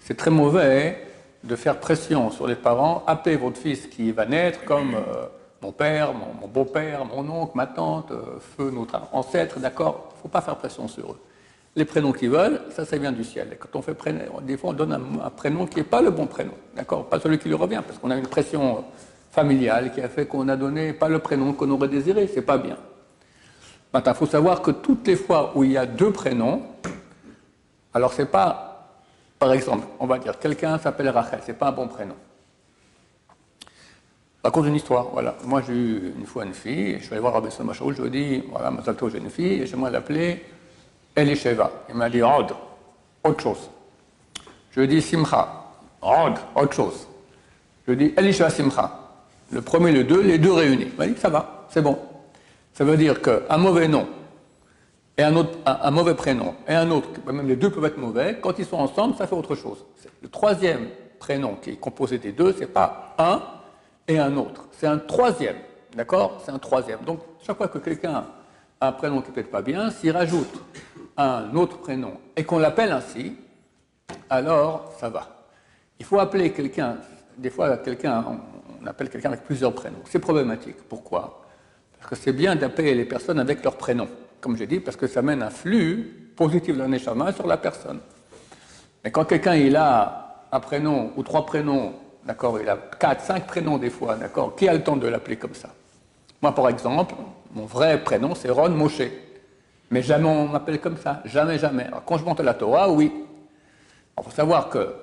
C'est 0.00 0.16
très 0.16 0.30
mauvais 0.30 0.98
de 1.42 1.56
faire 1.56 1.78
pression 1.80 2.30
sur 2.30 2.46
les 2.46 2.54
parents. 2.54 3.02
Appelez 3.06 3.36
votre 3.36 3.58
fils 3.58 3.86
qui 3.86 4.12
va 4.12 4.26
naître 4.26 4.64
comme. 4.64 4.94
Euh, 4.94 5.26
mon 5.64 5.72
père, 5.72 6.12
mon, 6.12 6.46
beau-père, 6.46 7.06
mon 7.06 7.26
oncle, 7.30 7.52
ma 7.54 7.66
tante, 7.66 8.10
euh, 8.10 8.38
feu, 8.38 8.70
notre 8.70 9.00
ancêtre, 9.12 9.58
d'accord? 9.60 10.10
Il 10.10 10.16
ne 10.16 10.22
faut 10.22 10.28
pas 10.28 10.42
faire 10.42 10.56
pression 10.56 10.88
sur 10.88 11.12
eux. 11.12 11.20
Les 11.74 11.86
prénoms 11.86 12.12
qu'ils 12.12 12.28
veulent, 12.28 12.60
ça, 12.70 12.84
ça 12.84 12.98
vient 12.98 13.12
du 13.12 13.24
ciel. 13.24 13.56
Quand 13.58 13.78
on 13.78 13.82
fait 13.82 13.96
des 14.42 14.58
fois, 14.58 14.70
on 14.70 14.72
donne 14.74 14.92
un, 14.92 15.30
prénom 15.30 15.66
qui 15.66 15.78
n'est 15.78 15.84
pas 15.84 16.02
le 16.02 16.10
bon 16.10 16.26
prénom, 16.26 16.52
d'accord? 16.76 17.06
Pas 17.06 17.18
celui 17.18 17.38
qui 17.38 17.48
lui 17.48 17.54
revient, 17.54 17.80
parce 17.84 17.98
qu'on 17.98 18.10
a 18.10 18.16
une 18.16 18.26
pression 18.26 18.84
familiale 19.32 19.90
qui 19.92 20.02
a 20.02 20.08
fait 20.08 20.26
qu'on 20.26 20.48
a 20.48 20.56
donné 20.56 20.92
pas 20.92 21.08
le 21.08 21.18
prénom 21.18 21.54
qu'on 21.54 21.70
aurait 21.70 21.88
désiré, 21.88 22.28
c'est 22.32 22.42
pas 22.42 22.58
bien. 22.58 22.76
Maintenant, 23.94 24.12
il 24.12 24.16
faut 24.16 24.26
savoir 24.26 24.60
que 24.60 24.72
toutes 24.72 25.06
les 25.06 25.14
fois 25.14 25.52
où 25.54 25.62
il 25.62 25.70
y 25.70 25.78
a 25.78 25.86
deux 25.86 26.10
prénoms, 26.10 26.62
alors 27.94 28.12
c'est 28.12 28.26
pas, 28.26 28.90
par 29.38 29.52
exemple, 29.52 29.86
on 30.00 30.06
va 30.06 30.18
dire, 30.18 30.36
quelqu'un 30.40 30.78
s'appelle 30.78 31.08
Rachel, 31.10 31.38
c'est 31.46 31.56
pas 31.56 31.68
un 31.68 31.72
bon 31.72 31.86
prénom. 31.86 32.16
À 34.42 34.50
cause 34.50 34.64
d'une 34.64 34.74
histoire, 34.74 35.06
voilà. 35.12 35.36
Moi, 35.44 35.62
j'ai 35.64 35.72
eu 35.72 36.14
une 36.18 36.26
fois 36.26 36.44
une 36.44 36.54
fille, 36.54 36.98
je 36.98 37.04
suis 37.04 37.12
allé 37.12 37.20
voir 37.20 37.34
Rabbi 37.34 37.48
Machaoul, 37.62 37.94
je 37.94 38.02
lui 38.02 38.08
ai 38.08 38.10
dit, 38.10 38.44
voilà, 38.50 38.72
Mazalto, 38.72 39.08
j'ai 39.08 39.18
une 39.18 39.30
fille, 39.30 39.62
et 39.62 39.66
j'aimerais 39.66 39.92
l'appeler 39.92 40.44
Elisheva. 41.14 41.70
Il 41.88 41.94
m'a 41.94 42.10
dit, 42.10 42.20
Rod, 42.20 42.50
autre 43.22 43.40
chose. 43.40 43.70
Je 44.72 44.80
lui 44.80 44.86
ai 44.86 44.88
dit, 44.88 45.00
Simcha, 45.00 45.66
Rod, 46.02 46.34
autre 46.56 46.74
chose. 46.74 47.06
Je 47.86 47.92
dis 47.92 48.12
Elisha 48.16 48.50
Simcha. 48.50 48.98
Le 49.52 49.60
premier, 49.60 49.92
le 49.92 50.02
deux, 50.02 50.22
les 50.22 50.38
deux 50.38 50.52
réunis. 50.52 50.86
Vous 50.86 50.96
voyez, 50.96 51.14
ça 51.16 51.28
va, 51.28 51.66
c'est 51.68 51.82
bon. 51.82 51.96
Ça 52.74 52.84
veut 52.84 52.96
dire 52.96 53.22
qu'un 53.22 53.56
mauvais 53.56 53.86
nom 53.86 54.08
et 55.16 55.22
un, 55.22 55.36
autre, 55.36 55.56
un, 55.64 55.90
mauvais 55.92 56.14
prénom 56.14 56.56
et 56.66 56.74
un 56.74 56.90
autre, 56.90 57.08
même 57.24 57.46
les 57.46 57.54
deux 57.54 57.70
peuvent 57.70 57.84
être 57.84 57.98
mauvais, 57.98 58.38
quand 58.42 58.58
ils 58.58 58.64
sont 58.64 58.78
ensemble, 58.78 59.14
ça 59.16 59.28
fait 59.28 59.36
autre 59.36 59.54
chose. 59.54 59.84
Le 60.20 60.28
troisième 60.28 60.88
prénom 61.20 61.54
qui 61.54 61.70
est 61.70 61.76
composé 61.76 62.18
des 62.18 62.32
deux, 62.32 62.52
c'est 62.58 62.66
pas 62.66 63.14
un 63.16 63.40
et 64.08 64.18
un 64.18 64.36
autre, 64.36 64.66
c'est 64.72 64.88
un 64.88 64.98
troisième. 64.98 65.56
D'accord? 65.94 66.42
C'est 66.44 66.50
un 66.50 66.58
troisième. 66.58 66.98
Donc, 67.06 67.20
chaque 67.46 67.56
fois 67.56 67.68
que 67.68 67.78
quelqu'un 67.78 68.24
a 68.80 68.88
un 68.88 68.92
prénom 68.92 69.22
qui 69.22 69.30
peut-être 69.30 69.52
pas 69.52 69.62
bien, 69.62 69.92
s'il 69.92 70.10
rajoute 70.10 70.52
un 71.16 71.54
autre 71.54 71.78
prénom 71.78 72.14
et 72.36 72.42
qu'on 72.42 72.58
l'appelle 72.58 72.90
ainsi, 72.90 73.36
alors 74.28 74.92
ça 74.98 75.08
va. 75.08 75.46
Il 76.00 76.04
faut 76.04 76.18
appeler 76.18 76.50
quelqu'un, 76.50 76.96
des 77.38 77.50
fois, 77.50 77.76
quelqu'un, 77.76 78.24
on 78.82 78.86
appelle 78.88 79.08
quelqu'un 79.08 79.28
avec 79.28 79.44
plusieurs 79.44 79.72
prénoms. 79.72 80.02
C'est 80.06 80.18
problématique. 80.18 80.76
Pourquoi? 80.88 81.43
Parce 82.04 82.20
que 82.20 82.24
c'est 82.24 82.32
bien 82.32 82.54
d'appeler 82.54 82.94
les 82.94 83.04
personnes 83.04 83.40
avec 83.40 83.64
leur 83.64 83.76
prénom 83.76 84.08
comme 84.44 84.58
j'ai 84.58 84.66
dit, 84.66 84.78
parce 84.78 84.98
que 84.98 85.06
ça 85.06 85.22
mène 85.22 85.42
un 85.42 85.48
flux 85.48 86.32
positif 86.36 86.76
d'un 86.76 86.92
échama 86.92 87.32
sur 87.32 87.46
la 87.46 87.56
personne. 87.56 88.00
Mais 89.02 89.10
quand 89.10 89.24
quelqu'un 89.24 89.54
il 89.54 89.74
a 89.74 90.44
un 90.52 90.60
prénom 90.60 91.12
ou 91.16 91.22
trois 91.22 91.46
prénoms, 91.46 91.94
d'accord, 92.26 92.60
il 92.60 92.68
a 92.68 92.76
quatre, 93.00 93.22
cinq 93.22 93.46
prénoms 93.46 93.78
des 93.78 93.88
fois, 93.88 94.16
d'accord, 94.16 94.54
qui 94.54 94.68
a 94.68 94.74
le 94.74 94.82
temps 94.82 94.96
de 94.96 95.08
l'appeler 95.08 95.36
comme 95.36 95.54
ça? 95.54 95.70
Moi, 96.42 96.54
par 96.54 96.68
exemple, 96.68 97.14
mon 97.54 97.64
vrai 97.64 98.04
prénom 98.04 98.34
c'est 98.34 98.50
Ron 98.50 98.68
Moshe. 98.68 99.00
Mais 99.90 100.02
jamais 100.02 100.28
on 100.28 100.48
m'appelle 100.48 100.78
comme 100.78 100.98
ça, 100.98 101.22
jamais, 101.24 101.58
jamais. 101.58 101.84
Alors, 101.84 102.04
quand 102.04 102.18
je 102.18 102.24
monte 102.24 102.40
à 102.40 102.42
la 102.42 102.52
Torah, 102.52 102.90
oui. 102.90 103.10
Il 104.18 104.24
faut 104.24 104.30
savoir 104.30 104.68
que 104.68 104.94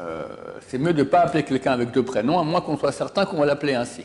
euh, 0.00 0.24
c'est 0.68 0.76
mieux 0.76 0.92
de 0.92 0.98
ne 0.98 1.08
pas 1.08 1.20
appeler 1.20 1.44
quelqu'un 1.44 1.72
avec 1.72 1.92
deux 1.92 2.04
prénoms, 2.04 2.38
à 2.38 2.42
moins 2.42 2.60
qu'on 2.60 2.76
soit 2.76 2.92
certain 2.92 3.24
qu'on 3.24 3.38
va 3.38 3.46
l'appeler 3.46 3.74
ainsi. 3.74 4.04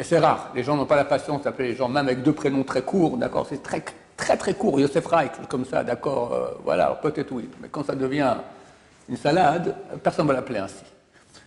Et 0.00 0.02
c'est 0.02 0.18
rare. 0.18 0.50
Les 0.54 0.62
gens 0.62 0.76
n'ont 0.76 0.86
pas 0.86 0.96
la 0.96 1.04
patience 1.04 1.42
d'appeler 1.42 1.68
les 1.68 1.76
gens, 1.76 1.86
même 1.86 2.06
avec 2.06 2.22
deux 2.22 2.32
prénoms 2.32 2.64
très 2.64 2.80
courts, 2.80 3.18
d'accord 3.18 3.46
C'est 3.46 3.62
très, 3.62 3.82
très, 4.16 4.54
court. 4.54 4.80
Yosef 4.80 5.04
Reich, 5.04 5.32
comme 5.46 5.66
ça, 5.66 5.84
d'accord 5.84 6.32
euh, 6.32 6.58
Voilà, 6.64 6.98
peut-être 7.02 7.30
oui. 7.32 7.50
Mais 7.60 7.68
quand 7.68 7.84
ça 7.84 7.94
devient 7.94 8.34
une 9.10 9.18
salade, 9.18 9.76
personne 10.02 10.24
ne 10.24 10.32
va 10.32 10.36
l'appeler 10.36 10.60
ainsi. 10.60 10.82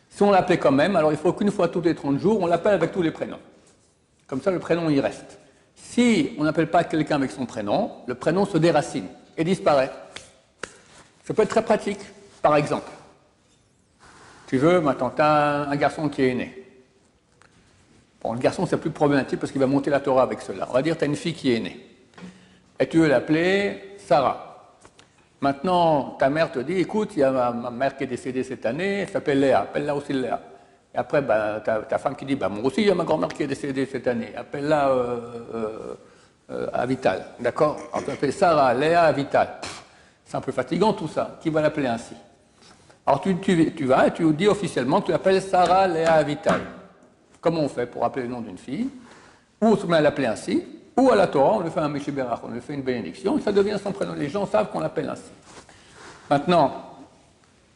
Si 0.07 0.21
on 0.21 0.29
l'appelait 0.29 0.59
quand 0.59 0.71
même, 0.71 0.95
alors 0.95 1.11
il 1.11 1.17
faut 1.17 1.33
qu'une 1.33 1.49
fois 1.49 1.67
tous 1.67 1.81
les 1.81 1.95
30 1.95 2.19
jours, 2.19 2.39
on 2.41 2.45
l'appelle 2.45 2.75
avec 2.75 2.91
tous 2.91 3.01
les 3.01 3.09
prénoms. 3.09 3.39
Comme 4.27 4.39
ça, 4.39 4.51
le 4.51 4.59
prénom 4.59 4.87
y 4.87 4.99
reste. 4.99 5.39
Si 5.75 6.35
on 6.37 6.43
n'appelle 6.43 6.69
pas 6.69 6.83
quelqu'un 6.83 7.15
avec 7.15 7.31
son 7.31 7.47
prénom, 7.47 7.91
le 8.05 8.13
prénom 8.13 8.45
se 8.45 8.59
déracine 8.59 9.07
et 9.35 9.43
disparaît. 9.43 9.89
Ça 11.25 11.33
peut 11.33 11.41
être 11.41 11.49
très 11.49 11.65
pratique. 11.65 12.01
Par 12.43 12.55
exemple, 12.55 12.91
tu 14.45 14.59
veux, 14.59 14.79
maintenant, 14.79 15.09
tu 15.09 15.23
as 15.23 15.67
un 15.67 15.75
garçon 15.75 16.07
qui 16.07 16.21
est 16.21 16.35
né. 16.35 16.62
Bon, 18.23 18.31
le 18.31 18.39
garçon, 18.39 18.65
c'est 18.65 18.77
plus 18.77 18.89
problématique 18.89 19.39
parce 19.39 19.51
qu'il 19.51 19.59
va 19.59 19.67
monter 19.67 19.89
la 19.89 19.99
Torah 19.99 20.23
avec 20.23 20.41
cela. 20.41 20.65
On 20.69 20.73
va 20.73 20.81
dire, 20.81 20.97
tu 20.97 21.03
as 21.03 21.07
une 21.07 21.15
fille 21.15 21.33
qui 21.33 21.53
est 21.53 21.59
née. 21.59 21.77
Et 22.79 22.87
tu 22.87 22.99
veux 22.99 23.07
l'appeler 23.07 23.95
Sarah. 23.97 24.53
Maintenant, 25.41 26.11
ta 26.17 26.29
mère 26.29 26.49
te 26.49 26.59
dit, 26.59 26.79
écoute, 26.79 27.11
il 27.17 27.19
y 27.19 27.23
a 27.23 27.31
ma, 27.51 27.69
mère 27.69 27.97
qui 27.97 28.05
est 28.05 28.07
décédée 28.07 28.43
cette 28.43 28.65
année, 28.65 28.99
elle 28.99 29.09
s'appelle 29.09 29.41
Léa, 29.41 29.61
appelle-la 29.61 29.93
aussi 29.93 30.13
Léa. 30.13 30.39
Et 30.95 30.97
après, 30.97 31.21
ben, 31.21 31.59
ta, 31.59 31.97
femme 31.97 32.15
qui 32.15 32.23
dit, 32.23 32.35
bah, 32.35 32.47
moi 32.47 32.63
aussi, 32.63 32.81
il 32.81 32.87
y 32.87 32.91
a 32.91 32.95
ma 32.95 33.03
grand-mère 33.03 33.27
qui 33.27 33.43
est 33.43 33.47
décédée 33.47 33.85
cette 33.85 34.07
année, 34.07 34.33
appelle-la 34.37 34.89
euh, 34.89 35.19
euh, 35.53 35.95
euh 36.51 36.67
Avital. 36.71 37.25
D'accord? 37.41 37.77
On 37.93 38.01
peut 38.01 38.13
appeler 38.13 38.31
Sarah, 38.31 38.73
Léa, 38.73 39.03
Avital. 39.03 39.49
C'est 40.23 40.37
un 40.37 40.41
peu 40.41 40.53
fatigant 40.53 40.93
tout 40.93 41.09
ça. 41.09 41.39
Qui 41.41 41.49
va 41.49 41.61
l'appeler 41.61 41.87
ainsi? 41.87 42.15
Alors 43.05 43.19
tu, 43.19 43.37
tu, 43.41 43.73
tu, 43.73 43.85
vas 43.85 44.07
et 44.07 44.11
tu 44.11 44.31
dis 44.33 44.47
officiellement 44.47 45.01
que 45.01 45.07
tu 45.07 45.11
l'appelles 45.11 45.41
Sarah, 45.41 45.87
Léa, 45.89 46.13
Avital. 46.13 46.61
Comment 47.43 47.59
on 47.59 47.67
fait 47.67 47.85
pour 47.85 48.05
appeler 48.05 48.25
le 48.25 48.31
nom 48.31 48.39
d'une 48.39 48.57
fille 48.57 48.87
Ou 49.61 49.77
à 49.91 49.99
l'appeler 49.99 50.27
ainsi, 50.27 50.63
ou 50.95 51.11
à 51.11 51.15
la 51.15 51.27
Torah, 51.27 51.57
on 51.57 51.59
lui 51.59 51.69
fait 51.69 51.81
un 51.81 51.89
Meshiberach, 51.89 52.39
on 52.41 52.47
lui 52.47 52.61
fait 52.61 52.73
une 52.73 52.83
bénédiction, 52.83 53.37
et 53.37 53.41
ça 53.41 53.51
devient 53.51 53.77
son 53.83 53.91
prénom. 53.91 54.13
Les 54.13 54.29
gens 54.29 54.45
savent 54.45 54.69
qu'on 54.69 54.79
l'appelle 54.79 55.09
ainsi. 55.09 55.29
Maintenant, 56.29 56.71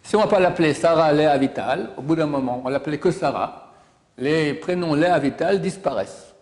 si 0.01 0.15
on 0.15 0.19
ne 0.19 0.23
va 0.23 0.29
pas 0.29 0.39
l'appeler 0.39 0.73
Sarah 0.73 1.11
Léa 1.11 1.37
Vital, 1.37 1.89
au 1.97 2.01
bout 2.01 2.15
d'un 2.15 2.27
moment, 2.27 2.61
on 2.63 2.69
l'appelait 2.69 2.97
que 2.97 3.11
Sarah, 3.11 3.73
les 4.17 4.53
prénoms 4.53 4.95
Léa 4.95 5.19
Vital 5.19 5.59
disparaissent. 5.59 6.33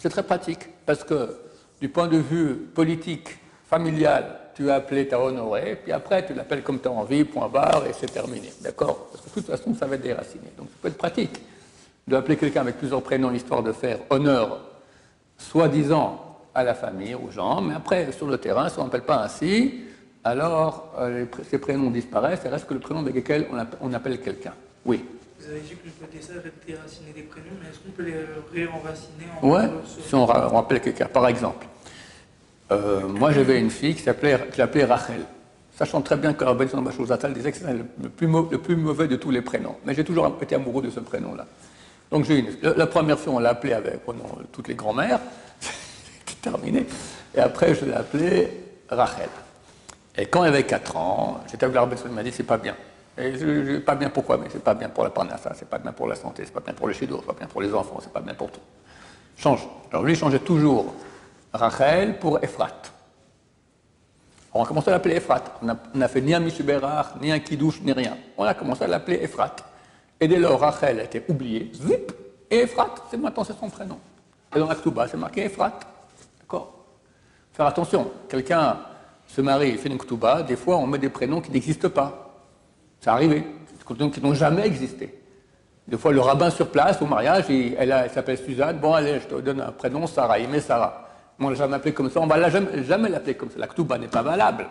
C'est 0.00 0.10
très 0.10 0.22
pratique, 0.22 0.68
parce 0.86 1.02
que 1.02 1.38
du 1.80 1.88
point 1.88 2.06
de 2.06 2.18
vue 2.18 2.54
politique, 2.54 3.36
familial, 3.68 4.38
tu 4.54 4.70
as 4.70 4.76
appelé, 4.76 5.08
ta 5.08 5.18
honoré, 5.18 5.80
puis 5.82 5.90
après 5.90 6.24
tu 6.24 6.34
l'appelles 6.34 6.62
comme 6.62 6.80
tu 6.80 6.86
as 6.86 6.92
envie, 6.92 7.24
point 7.24 7.48
barre, 7.48 7.82
et 7.88 7.92
c'est 7.92 8.12
terminé. 8.12 8.52
D'accord 8.60 9.08
Parce 9.10 9.24
que 9.24 9.28
de 9.28 9.34
toute 9.34 9.46
façon, 9.46 9.74
ça 9.74 9.86
va 9.86 9.96
être 9.96 10.02
déraciné. 10.02 10.52
Donc 10.56 10.68
ça 10.68 10.76
peut 10.80 10.88
être 10.88 10.98
pratique 10.98 11.40
d'appeler 12.10 12.36
quelqu'un 12.36 12.60
avec 12.60 12.76
plusieurs 12.76 13.02
prénoms 13.02 13.32
histoire 13.32 13.62
de 13.62 13.72
faire 13.72 13.98
honneur, 14.10 14.60
soi-disant, 15.38 16.26
à 16.54 16.64
la 16.64 16.74
famille, 16.74 17.14
aux 17.14 17.30
gens, 17.30 17.60
mais 17.60 17.74
après, 17.74 18.10
sur 18.12 18.26
le 18.26 18.36
terrain, 18.36 18.68
si 18.68 18.78
on 18.78 18.84
n'appelle 18.84 19.02
pas 19.02 19.22
ainsi, 19.22 19.82
alors 20.24 20.92
euh, 20.98 21.24
ces 21.48 21.58
prénoms 21.58 21.90
disparaissent 21.90 22.44
et 22.44 22.48
reste 22.48 22.66
que 22.66 22.74
le 22.74 22.80
prénom 22.80 23.00
avec 23.00 23.14
lequel 23.14 23.46
on 23.80 23.92
appelle, 23.94 24.20
quelqu'un. 24.20 24.52
Oui. 24.84 25.04
Vous 25.38 25.48
avez 25.48 25.60
dit 25.60 25.70
que 25.70 25.86
le 25.86 26.06
côté 26.06 26.20
ça 26.20 26.34
déraciner 26.66 27.12
des 27.14 27.22
prénoms, 27.22 27.46
mais 27.62 27.70
est-ce 27.70 27.78
qu'on 27.78 27.92
peut 27.92 28.02
les 28.02 28.26
réenraciner 28.52 29.26
en 29.40 29.48
Ouais, 29.48 29.70
si 29.86 30.14
on, 30.14 30.58
appelle 30.58 30.80
quelqu'un. 30.80 31.06
Par 31.06 31.26
exemple, 31.28 31.66
euh, 32.72 33.06
moi 33.08 33.30
j'avais 33.30 33.58
une 33.60 33.70
fille 33.70 33.94
qui 33.94 34.02
s'appelait 34.02 34.84
Rachel. 34.84 35.22
Sachant 35.78 36.02
très 36.02 36.16
bien 36.16 36.34
que 36.34 36.44
Rabbi 36.44 36.66
Zatal 37.06 37.32
disait 37.32 37.52
que 37.52 37.56
c'était 37.56 37.72
le 37.72 38.08
plus, 38.10 38.26
le 38.26 38.58
plus 38.58 38.76
mauvais 38.76 39.08
de 39.08 39.16
tous 39.16 39.30
les 39.30 39.40
prénoms. 39.40 39.76
Mais 39.86 39.94
j'ai 39.94 40.04
toujours 40.04 40.36
été 40.42 40.56
amoureux 40.56 40.82
de 40.82 40.90
ce 40.90 41.00
prénom-là. 41.00 41.46
Donc 42.10 42.24
j'ai 42.24 42.44
la 42.62 42.86
première 42.86 43.18
fois, 43.18 43.34
on 43.34 43.38
l'a 43.38 43.50
appelé 43.50 43.72
avec 43.72 44.00
toutes 44.52 44.68
les 44.68 44.74
grand-mères, 44.74 45.20
c'était 45.60 46.50
terminé. 46.50 46.86
Et 47.34 47.40
après, 47.40 47.74
je 47.74 47.84
l'ai 47.84 47.94
appelé 47.94 48.48
Rachel. 48.88 49.28
Et 50.16 50.26
quand 50.26 50.44
elle 50.44 50.52
avait 50.52 50.64
4 50.64 50.96
ans, 50.96 51.40
j'étais 51.50 51.64
avec 51.64 51.74
l'arbitre, 51.74 52.02
il 52.06 52.12
m'a 52.12 52.22
dit 52.22 52.32
c'est 52.32 52.42
pas 52.42 52.58
bien. 52.58 52.74
Et 53.16 53.36
je, 53.36 53.78
pas 53.78 53.94
bien 53.94 54.10
pourquoi, 54.10 54.38
mais 54.38 54.46
c'est 54.50 54.62
pas 54.62 54.74
bien 54.74 54.88
pour 54.88 55.04
la 55.04 55.10
parnassa, 55.10 55.52
c'est 55.54 55.68
pas 55.68 55.78
bien 55.78 55.92
pour 55.92 56.08
la 56.08 56.16
santé, 56.16 56.42
c'est 56.44 56.52
pas 56.52 56.60
bien 56.60 56.74
pour 56.74 56.88
le 56.88 56.94
chido, 56.94 57.18
c'est 57.20 57.26
pas 57.26 57.38
bien 57.38 57.46
pour 57.46 57.60
les 57.60 57.72
enfants, 57.72 57.98
c'est 58.02 58.12
pas 58.12 58.20
bien 58.20 58.34
pour 58.34 58.50
tout. 58.50 58.60
Change. 59.36 59.66
Alors 59.90 60.04
lui, 60.04 60.16
changeait 60.16 60.40
toujours 60.40 60.94
Rachel 61.52 62.18
pour 62.18 62.42
Ephrat. 62.42 62.82
on 64.52 64.62
a 64.62 64.66
commencé 64.66 64.88
à 64.88 64.92
l'appeler 64.92 65.16
Ephrat. 65.16 65.42
On 65.62 65.98
n'a 65.98 66.08
fait 66.08 66.20
ni 66.20 66.34
un 66.34 66.40
Mishuberach, 66.40 67.16
ni 67.20 67.30
un 67.30 67.38
Kiddush, 67.38 67.80
ni 67.82 67.92
rien. 67.92 68.16
On 68.36 68.44
a 68.44 68.54
commencé 68.54 68.84
à 68.84 68.86
l'appeler 68.86 69.20
Ephrat. 69.22 69.56
Et 70.20 70.28
dès 70.28 70.38
lors, 70.38 70.60
Rachel 70.60 71.00
a 71.00 71.04
été 71.04 71.22
oubliée, 71.28 71.70
zip, 71.74 72.12
et 72.50 72.58
Ephrat, 72.60 72.94
c'est 73.10 73.16
maintenant 73.16 73.44
c'est 73.44 73.58
son 73.58 73.70
prénom. 73.70 73.98
Et 74.54 74.58
dans 74.58 74.68
l'Aktuba, 74.68 75.08
c'est 75.08 75.16
marqué 75.16 75.44
Ephrat. 75.44 75.78
D'accord 76.40 76.72
Faire 77.52 77.66
attention, 77.66 78.10
quelqu'un 78.28 78.78
se 79.26 79.40
marie, 79.40 79.76
fait 79.78 79.88
une 79.88 79.98
Ktuba, 79.98 80.42
des 80.42 80.56
fois 80.56 80.76
on 80.76 80.86
met 80.86 80.98
des 80.98 81.08
prénoms 81.08 81.40
qui 81.40 81.50
n'existent 81.50 81.88
pas. 81.88 82.34
Ça 83.00 83.14
arrive, 83.14 83.30
des 83.30 83.44
prénoms 83.84 84.10
qui 84.10 84.20
n'ont 84.20 84.34
jamais 84.34 84.66
existé. 84.66 85.16
Des 85.86 85.96
fois, 85.96 86.12
le 86.12 86.20
rabbin 86.20 86.50
sur 86.50 86.68
place, 86.68 87.00
au 87.00 87.06
mariage, 87.06 87.46
elle, 87.48 88.10
s'appelle 88.12 88.38
Suzanne, 88.38 88.78
bon 88.78 88.92
allez, 88.92 89.20
je 89.20 89.26
te 89.26 89.40
donne 89.40 89.60
un 89.60 89.72
prénom, 89.72 90.06
Sarah, 90.06 90.38
il 90.38 90.48
met 90.48 90.60
Sarah. 90.60 91.08
on 91.38 91.46
ne 91.46 91.50
l'a 91.50 91.56
jamais 91.56 91.76
appelé 91.76 91.94
comme 91.94 92.10
ça, 92.10 92.20
on 92.20 92.26
ne 92.26 92.30
va 92.30 92.48
jamais, 92.48 93.08
l'appeler 93.08 93.34
comme 93.34 93.50
ça. 93.50 93.58
La 93.58 93.66
Ktuba 93.66 93.98
n'est 93.98 94.08
pas 94.08 94.22
valable. 94.22 94.66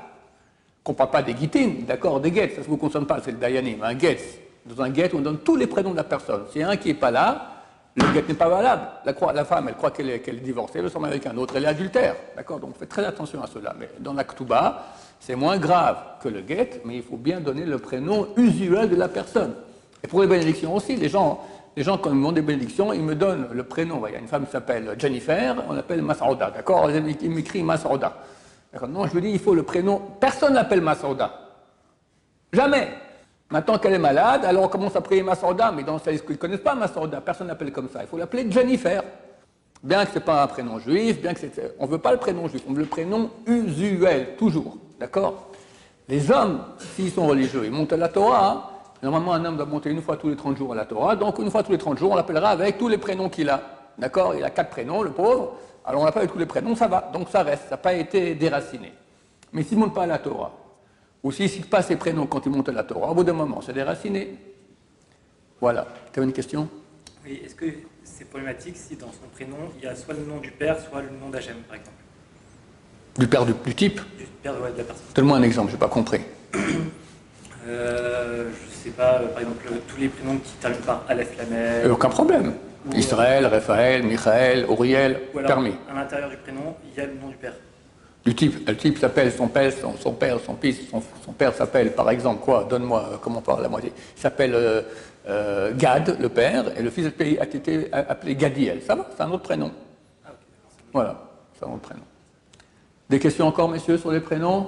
On 0.86 0.92
ne 0.92 0.96
parle 0.96 1.10
pas 1.12 1.22
des 1.22 1.34
guitines, 1.34 1.86
d'accord, 1.86 2.20
des 2.20 2.32
guettes, 2.32 2.56
ça 2.56 2.62
ne 2.62 2.66
vous 2.66 2.78
concerne 2.78 3.06
pas, 3.06 3.20
c'est 3.24 3.32
le 3.32 3.38
dayanim, 3.38 3.84
un 3.84 3.94
guet. 3.94 4.18
Dans 4.66 4.84
un 4.84 4.90
guet, 4.90 5.12
on 5.14 5.20
donne 5.20 5.40
tous 5.40 5.56
les 5.56 5.68
prénoms 5.68 5.92
de 5.92 5.98
la 5.98 6.04
personne. 6.04 6.44
S'il 6.52 6.62
y 6.62 6.64
a 6.64 6.70
un 6.70 6.78
qui 6.78 6.90
n'est 6.90 6.94
pas 6.94 7.12
là, 7.12 7.60
le 7.96 8.04
guet 8.14 8.24
n'est 8.28 8.34
pas 8.34 8.50
valable. 8.50 8.84
La, 9.06 9.46
femme, 9.46 9.68
elle 9.68 9.76
croit 9.76 9.92
qu'elle 9.92 10.10
est, 10.10 10.44
divorcée, 10.44 10.80
elle 10.80 10.90
s'en 10.90 11.04
avec 11.04 11.26
un 11.26 11.36
autre, 11.38 11.56
elle 11.56 11.66
est 11.66 11.68
adultère. 11.68 12.16
D'accord? 12.36 12.60
Donc 12.60 12.78
faites 12.78 12.90
très 12.90 13.06
attention 13.06 13.44
à 13.44 13.48
cela. 13.48 13.76
Mais 13.80 13.90
dans 14.00 14.14
la 14.14 14.26
c'est 15.20 15.36
moins 15.36 15.58
grave 15.58 15.98
que 16.22 16.30
le 16.30 16.42
guet, 16.42 16.82
mais 16.86 16.98
il 16.98 17.04
faut 17.04 17.18
bien 17.18 17.40
donner 17.42 17.66
le 17.66 17.78
prénom 17.78 18.28
usuel 18.38 18.90
de 18.90 18.96
la 18.96 19.10
personne. 19.10 19.54
Et 20.04 20.08
pour 20.08 20.22
les 20.22 20.28
bénédictions 20.28 20.74
aussi, 20.76 20.96
les 20.96 21.10
gens, 21.10 21.42
les 21.76 21.84
gens 21.84 21.98
quand 21.98 22.10
ils 22.10 22.16
me 22.16 22.20
demandent 22.20 22.36
des 22.36 22.42
bénédictions, 22.42 22.94
ils 22.94 23.04
me 23.04 23.16
donnent 23.16 23.50
le 23.52 23.64
prénom. 23.64 24.06
Il 24.08 24.14
y 24.14 24.16
a 24.16 24.20
une 24.20 24.28
femme 24.28 24.46
qui 24.46 24.52
s'appelle 24.52 24.96
Jennifer, 24.98 25.56
on 25.68 25.74
l'appelle 25.74 26.02
Masauda. 26.02 26.52
D'accord? 26.52 26.90
Il 26.92 27.32
m'écrit 27.32 27.64
Masauda. 27.64 28.18
Non, 28.88 29.08
je 29.08 29.14
lui 29.16 29.22
dis, 29.22 29.32
il 29.32 29.40
faut 29.40 29.56
le 29.56 29.64
prénom. 29.64 30.00
Personne 30.20 30.54
n'appelle 30.54 30.82
Masauda. 30.82 31.32
Jamais. 32.54 32.88
Maintenant 33.52 33.80
qu'elle 33.80 33.94
est 33.94 34.00
malade, 34.00 34.46
alors 34.46 34.66
on 34.66 34.68
commence 34.68 34.96
à 34.96 35.02
prier 35.02 35.24
Massorda, 35.24 35.72
mais 35.72 35.84
dans 35.84 35.98
ce 35.98 36.10
qu'ils 36.12 36.32
ne 36.32 36.36
connaissent 36.36 36.60
pas 36.60 36.76
Massorda, 36.76 37.20
personne 37.20 37.48
n'appelle 37.48 37.72
comme 37.72 37.90
ça. 37.90 38.02
Il 38.02 38.08
faut 38.08 38.18
l'appeler 38.18 38.50
Jennifer. 38.50 39.04
Bien 39.82 40.04
que 40.04 40.12
ce 40.12 40.16
n'est 40.16 40.26
pas 40.26 40.44
un 40.44 40.48
prénom 40.48 40.78
juif, 40.78 41.22
bien 41.22 41.34
que 41.34 41.40
c'est. 41.40 41.76
On 41.80 41.86
ne 41.86 41.92
veut 41.92 41.98
pas 41.98 42.12
le 42.12 42.18
prénom 42.18 42.48
juif, 42.48 42.62
on 42.70 42.74
veut 42.74 42.82
le 42.82 42.86
prénom 42.86 43.32
usuel, 43.48 44.36
toujours. 44.38 44.78
D'accord? 45.00 45.48
Les 46.08 46.30
hommes, 46.30 46.64
s'ils 46.96 47.12
sont 47.12 47.26
religieux, 47.26 47.62
ils 47.66 47.72
montent 47.72 47.94
à 47.94 47.98
la 47.98 48.10
Torah. 48.10 48.72
Normalement, 49.02 49.34
un 49.34 49.46
homme 49.46 49.56
doit 49.56 49.66
monter 49.66 49.90
une 49.90 50.02
fois 50.02 50.18
tous 50.18 50.28
les 50.28 50.36
30 50.36 50.58
jours 50.58 50.74
à 50.74 50.76
la 50.76 50.86
Torah. 50.86 51.16
Donc, 51.16 51.40
une 51.40 51.50
fois 51.50 51.64
tous 51.64 51.72
les 51.72 51.78
30 51.78 51.98
jours, 51.98 52.12
on 52.12 52.16
l'appellera 52.16 52.50
avec 52.50 52.78
tous 52.78 52.90
les 52.90 52.98
prénoms 52.98 53.30
qu'il 53.30 53.50
a. 53.50 53.62
D'accord? 53.98 54.36
Il 54.36 54.44
a 54.44 54.50
quatre 54.50 54.70
prénoms, 54.70 55.02
le 55.02 55.12
pauvre. 55.12 55.54
Alors, 55.86 56.02
on 56.02 56.06
l'appelle 56.06 56.24
avec 56.24 56.34
tous 56.34 56.40
les 56.40 56.46
prénoms, 56.46 56.76
ça 56.76 56.88
va. 56.88 57.10
Donc, 57.14 57.30
ça 57.30 57.44
reste. 57.44 57.64
Ça 57.64 57.72
n'a 57.72 57.78
pas 57.78 57.94
été 57.94 58.36
déraciné. 58.36 58.92
Mais 59.54 59.64
s'il 59.64 59.80
ne 59.80 59.86
monte 59.86 59.96
pas 59.96 60.04
à 60.04 60.08
la 60.08 60.18
Torah, 60.18 60.52
ou 61.24 61.32
s'il 61.32 61.46
ne 61.46 61.50
cite 61.50 61.70
pas 61.70 61.82
ses 61.82 61.96
prénoms 61.96 62.26
quand 62.28 62.46
il 62.46 62.52
monte 62.52 62.70
à 62.70 62.72
la 62.72 62.84
Torah, 62.84 63.12
au 63.12 63.16
bout 63.16 63.24
d'un 63.24 63.34
moment, 63.34 63.62
c'est 63.62 63.74
déraciné. 63.74 64.36
Voilà. 65.60 65.88
Tu 66.14 66.20
as 66.20 66.24
une 66.24 66.32
question? 66.34 66.70
Oui, 67.26 67.42
est-ce 67.46 67.56
que 67.56 67.66
c'est 68.04 68.26
problématique 68.30 68.78
si 68.78 68.96
dans 68.96 69.12
son 69.12 69.28
prénom, 69.34 69.58
il 69.78 69.84
y 69.84 69.88
a 69.88 69.96
soit 69.96 70.14
le 70.14 70.24
nom 70.26 70.38
du 70.40 70.52
père, 70.52 70.78
soit 70.80 71.02
le 71.02 71.10
nom 71.10 71.30
d'Hachem, 71.30 71.58
par 71.68 71.76
exemple? 71.76 71.98
Du 73.18 73.28
père 73.28 73.46
du, 73.46 73.54
du 73.66 73.76
type? 73.76 74.00
Du 74.18 74.26
père 74.42 74.54
ouais, 74.62 74.72
de 74.72 74.78
la 74.78 74.84
personne. 74.86 75.06
Donne-moi 75.14 75.38
un 75.38 75.44
exemple, 75.44 75.70
je 75.70 75.76
n'ai 75.76 75.80
pas 75.80 75.88
compris. 75.90 76.22
Euh, 77.68 78.50
je 78.52 78.72
sais 78.84 78.90
pas, 78.92 79.20
euh, 79.22 79.28
par 79.28 79.40
exemple, 79.42 79.64
tous 79.88 79.98
les 80.00 80.08
prénoms 80.08 80.38
qui 80.38 80.54
terminent 80.54 80.82
par 80.86 81.04
Aleph 81.10 81.38
Lamel. 81.38 81.86
Euh, 81.86 81.92
aucun 81.94 82.10
problème. 82.10 82.54
Ou, 82.88 82.94
euh, 82.94 82.98
Israël, 82.98 83.46
Raphaël, 83.46 84.02
Michael, 84.04 84.66
Uriel, 84.70 85.20
Ou 85.34 85.40
alors, 85.40 85.48
permis. 85.50 85.74
à 85.92 85.94
l'intérieur 85.94 86.30
du 86.30 86.38
prénom, 86.38 86.76
il 86.90 86.98
y 86.98 87.02
a 87.02 87.06
le 87.06 87.14
nom 87.16 87.28
du 87.28 87.36
père. 87.36 87.54
Du 88.30 88.36
type, 88.36 88.70
le 88.70 88.78
type 88.78 89.00
s'appelle 89.00 89.32
son 89.32 89.48
père, 89.48 89.74
son, 89.74 89.98
son 89.98 90.14
père, 90.14 90.38
son 90.46 90.56
fils, 90.56 90.88
son, 90.92 91.02
son 91.26 91.32
père 91.32 91.52
s'appelle 91.52 91.94
par 91.94 92.12
exemple 92.12 92.42
quoi 92.46 92.64
Donne-moi, 92.64 93.10
euh, 93.14 93.18
comment 93.20 93.42
par 93.42 93.60
la 93.60 93.68
moitié 93.68 93.92
Il 94.16 94.22
s'appelle 94.22 94.54
euh, 94.54 94.84
euh, 95.28 95.74
Gad, 95.76 96.16
le 96.20 96.30
père, 96.30 96.78
et 96.78 96.84
le 96.84 96.92
fils 96.92 97.08
a 97.08 97.44
été- 97.44 97.92
appelé 97.92 98.36
Gadiel. 98.36 98.84
Ça 98.84 98.94
va, 98.94 99.10
c'est 99.18 99.24
un 99.24 99.32
autre 99.32 99.42
prénom. 99.42 99.72
Voilà, 100.94 101.20
c'est 101.58 101.66
un 101.66 101.70
autre 101.70 101.82
prénom. 101.82 102.04
Des 103.10 103.18
questions 103.18 103.48
encore, 103.48 103.68
messieurs, 103.68 103.98
sur 103.98 104.12
les 104.12 104.20
prénoms? 104.20 104.68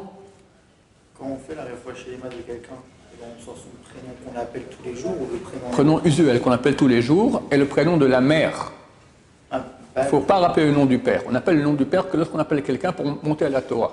Quand 1.20 1.26
on 1.28 1.38
fait 1.38 1.54
la 1.54 1.66
réfouachéma 1.66 2.30
de 2.30 2.42
quelqu'un, 2.42 2.70
eh 3.14 3.22
ben, 3.22 3.28
on 3.40 3.46
sort 3.46 3.58
son 3.58 3.70
prénom 3.92 4.12
qu'on 4.26 4.40
appelle 4.42 4.64
tous 4.76 4.84
les 4.90 4.96
jours 4.96 5.12
ou 5.22 5.28
le 5.32 5.38
prénom. 5.38 5.70
Prénom 5.72 6.02
usuel 6.04 6.42
qu'on 6.42 6.50
appelle 6.52 6.76
tous 6.76 6.88
les 6.88 7.04
jours, 7.04 7.44
et 7.52 7.58
le 7.58 7.68
prénom 7.68 7.98
de 7.98 8.08
la 8.08 8.22
mère. 8.22 8.72
Il 9.96 10.04
ne 10.04 10.08
faut 10.08 10.22
pas 10.22 10.40
rappeler 10.40 10.68
le 10.68 10.72
nom 10.72 10.86
du 10.86 11.00
père. 11.00 11.24
On 11.28 11.36
appelle 11.36 11.58
le 11.58 11.64
nom 11.64 11.74
du 11.74 11.86
père 11.86 12.10
que 12.10 12.16
lorsqu'on 12.16 12.40
appelle 12.40 12.64
quelqu'un 12.64 12.94
pour 12.94 13.06
monter 13.24 13.46
à 13.46 13.50
la 13.50 13.62
Torah. 13.62 13.92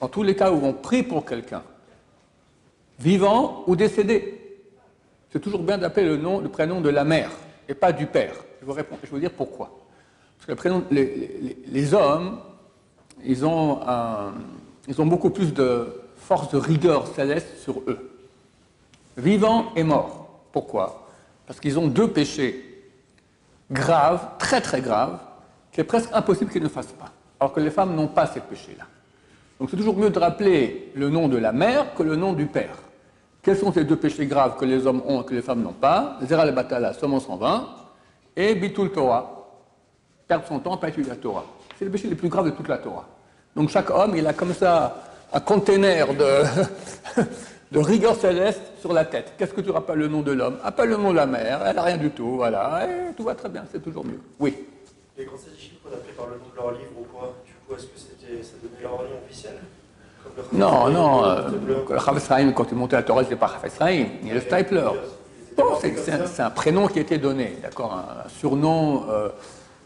Dans 0.00 0.08
tous 0.08 0.22
les 0.22 0.36
cas 0.36 0.50
où 0.50 0.60
on 0.64 0.72
prie 0.72 1.02
pour 1.02 1.24
quelqu'un, 1.24 1.62
vivant 2.98 3.64
ou 3.66 3.76
décédé, 3.76 4.58
c'est 5.30 5.40
toujours 5.40 5.62
bien 5.62 5.78
d'appeler 5.78 6.06
le 6.06 6.16
nom, 6.16 6.40
le 6.40 6.48
prénom 6.48 6.80
de 6.80 6.90
la 6.90 7.04
mère 7.04 7.30
et 7.68 7.74
pas 7.74 7.92
du 7.92 8.06
père. 8.06 8.34
Je 8.60 8.66
vous, 8.66 8.74
je 8.74 8.80
vais 8.80 8.86
vous 9.10 9.18
dire 9.18 9.30
pourquoi. 9.30 9.70
Parce 10.46 10.58
que 10.60 10.68
les, 10.90 11.94
hommes, 11.94 12.40
ils 13.24 13.46
ont, 13.46 13.80
ils 14.88 15.00
ont 15.00 15.06
beaucoup 15.06 15.30
plus 15.30 15.54
de 15.54 16.02
force 16.16 16.50
de 16.50 16.58
rigueur 16.58 17.06
céleste 17.06 17.58
sur 17.62 17.80
eux. 17.86 18.10
Vivant 19.16 19.72
et 19.76 19.84
mort. 19.84 20.40
Pourquoi? 20.52 21.08
Parce 21.46 21.60
qu'ils 21.60 21.78
ont 21.78 21.86
deux 21.86 22.08
péchés 22.08 22.71
grave, 23.72 24.20
très 24.38 24.60
très 24.60 24.80
grave, 24.80 25.18
qu'il 25.70 25.80
est 25.80 25.84
presque 25.84 26.10
impossible 26.12 26.50
qu'ils 26.50 26.62
ne 26.62 26.68
fassent 26.68 26.86
pas. 26.92 27.10
Alors 27.40 27.52
que 27.52 27.60
les 27.60 27.70
femmes 27.70 27.94
n'ont 27.94 28.08
pas 28.08 28.26
ces 28.26 28.40
péchés-là. 28.40 28.84
Donc 29.58 29.70
c'est 29.70 29.76
toujours 29.76 29.96
mieux 29.96 30.10
de 30.10 30.18
rappeler 30.18 30.92
le 30.94 31.08
nom 31.08 31.28
de 31.28 31.38
la 31.38 31.52
mère 31.52 31.94
que 31.94 32.02
le 32.02 32.16
nom 32.16 32.32
du 32.32 32.46
père. 32.46 32.76
Quels 33.42 33.56
sont 33.56 33.72
ces 33.72 33.84
deux 33.84 33.96
péchés 33.96 34.26
graves 34.26 34.56
que 34.56 34.64
les 34.64 34.86
hommes 34.86 35.02
ont 35.06 35.22
et 35.22 35.24
que 35.24 35.34
les 35.34 35.42
femmes 35.42 35.62
n'ont 35.62 35.72
pas? 35.72 36.18
Zera 36.22 36.46
le 36.46 36.52
Batala, 36.52 36.92
sommant 36.92 37.18
120, 37.18 37.68
et 38.36 38.54
Bitul 38.54 38.92
Torah, 38.92 39.48
perdre 40.28 40.46
son 40.46 40.60
temps, 40.60 40.76
pas 40.76 40.88
étudier 40.88 41.10
la 41.10 41.16
Torah. 41.16 41.44
C'est 41.78 41.84
le 41.84 41.90
péché 41.90 42.08
le 42.08 42.14
plus 42.14 42.28
grave 42.28 42.46
de 42.46 42.50
toute 42.50 42.68
la 42.68 42.78
Torah. 42.78 43.08
Donc 43.56 43.70
chaque 43.70 43.90
homme, 43.90 44.14
il 44.16 44.26
a 44.26 44.32
comme 44.32 44.54
ça 44.54 44.96
un 45.32 45.40
container 45.40 46.06
de 46.14 47.78
rigueur 47.78 48.14
céleste 48.14 48.71
sur 48.82 48.92
la 48.92 49.04
tête. 49.04 49.34
Qu'est-ce 49.38 49.54
que 49.54 49.60
tu 49.60 49.70
rappelles 49.70 50.00
le 50.00 50.08
nom 50.08 50.22
de 50.22 50.32
l'homme? 50.32 50.56
Appelle 50.64 50.90
le 50.90 50.96
nom 50.96 51.12
de 51.12 51.16
la 51.16 51.26
mère, 51.26 51.60
elle 51.64 51.76
n'a 51.76 51.82
rien 51.82 51.96
du 51.96 52.10
tout, 52.10 52.34
voilà, 52.36 52.84
et 52.84 53.14
tout 53.14 53.22
va 53.22 53.34
très 53.34 53.48
bien, 53.48 53.64
c'est 53.70 53.82
toujours 53.82 54.04
mieux. 54.04 54.20
Oui. 54.40 54.66
Les 55.16 55.24
grands 55.24 55.36
sages 55.36 55.70
qu'on 55.82 55.90
appelait 55.90 56.12
par 56.12 56.26
le 56.26 56.32
nom 56.32 56.50
de 56.50 56.56
leur 56.56 56.72
livre 56.72 56.90
ou 57.00 57.04
quoi? 57.04 57.32
Du 57.46 57.52
coup, 57.52 57.74
est-ce 57.78 57.86
que 57.86 57.96
c'était, 57.96 58.42
ça 58.42 58.54
donnait 58.60 58.82
leur 58.82 58.98
nom 58.98 59.20
officiel? 59.24 59.54
Le 60.36 60.58
Non, 60.58 60.88
non, 60.88 61.24
euh, 61.24 61.48
le 61.66 62.52
quand 62.52 62.66
il 62.70 62.76
montait 62.76 62.96
à 62.96 63.00
la 63.00 63.04
Torah, 63.04 63.22
c'était 63.22 63.36
pas 63.36 63.52
Chaim, 63.78 64.06
il 64.22 64.28
y 64.28 64.30
a 64.32 64.34
le 64.34 64.40
Stipler. 64.40 64.88
Bon, 65.56 65.64
c'est 65.80 65.96
c'est 66.26 66.42
un, 66.42 66.50
prénom 66.50 66.88
qui 66.88 66.98
a 66.98 67.02
été 67.02 67.18
donné, 67.18 67.58
d'accord, 67.62 67.92
un, 67.92 68.26
un 68.26 68.28
surnom, 68.28 69.04
euh, 69.08 69.28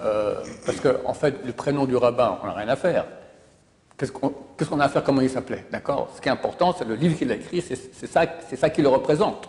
euh, 0.00 0.34
parce 0.64 0.80
qu'en 0.80 1.10
en 1.10 1.14
fait, 1.14 1.34
le 1.44 1.52
prénom 1.52 1.84
du 1.84 1.96
rabbin, 1.96 2.38
on 2.42 2.46
n'a 2.46 2.52
rien 2.52 2.68
à 2.68 2.76
faire. 2.76 3.04
Qu'est-ce 3.98 4.12
qu'on 4.12 4.80
a 4.80 4.84
à 4.84 4.88
faire 4.88 5.02
Comment 5.02 5.22
il 5.22 5.30
s'appelait 5.30 5.64
D'accord? 5.70 6.10
Ce 6.14 6.20
qui 6.20 6.28
est 6.28 6.32
important, 6.32 6.74
c'est 6.76 6.84
le 6.86 6.94
livre 6.94 7.16
qu'il 7.16 7.30
a 7.32 7.36
écrit, 7.36 7.62
c'est 7.62 8.06
ça, 8.06 8.24
ça 8.56 8.70
qui 8.70 8.82
le 8.82 8.88
représente. 8.88 9.48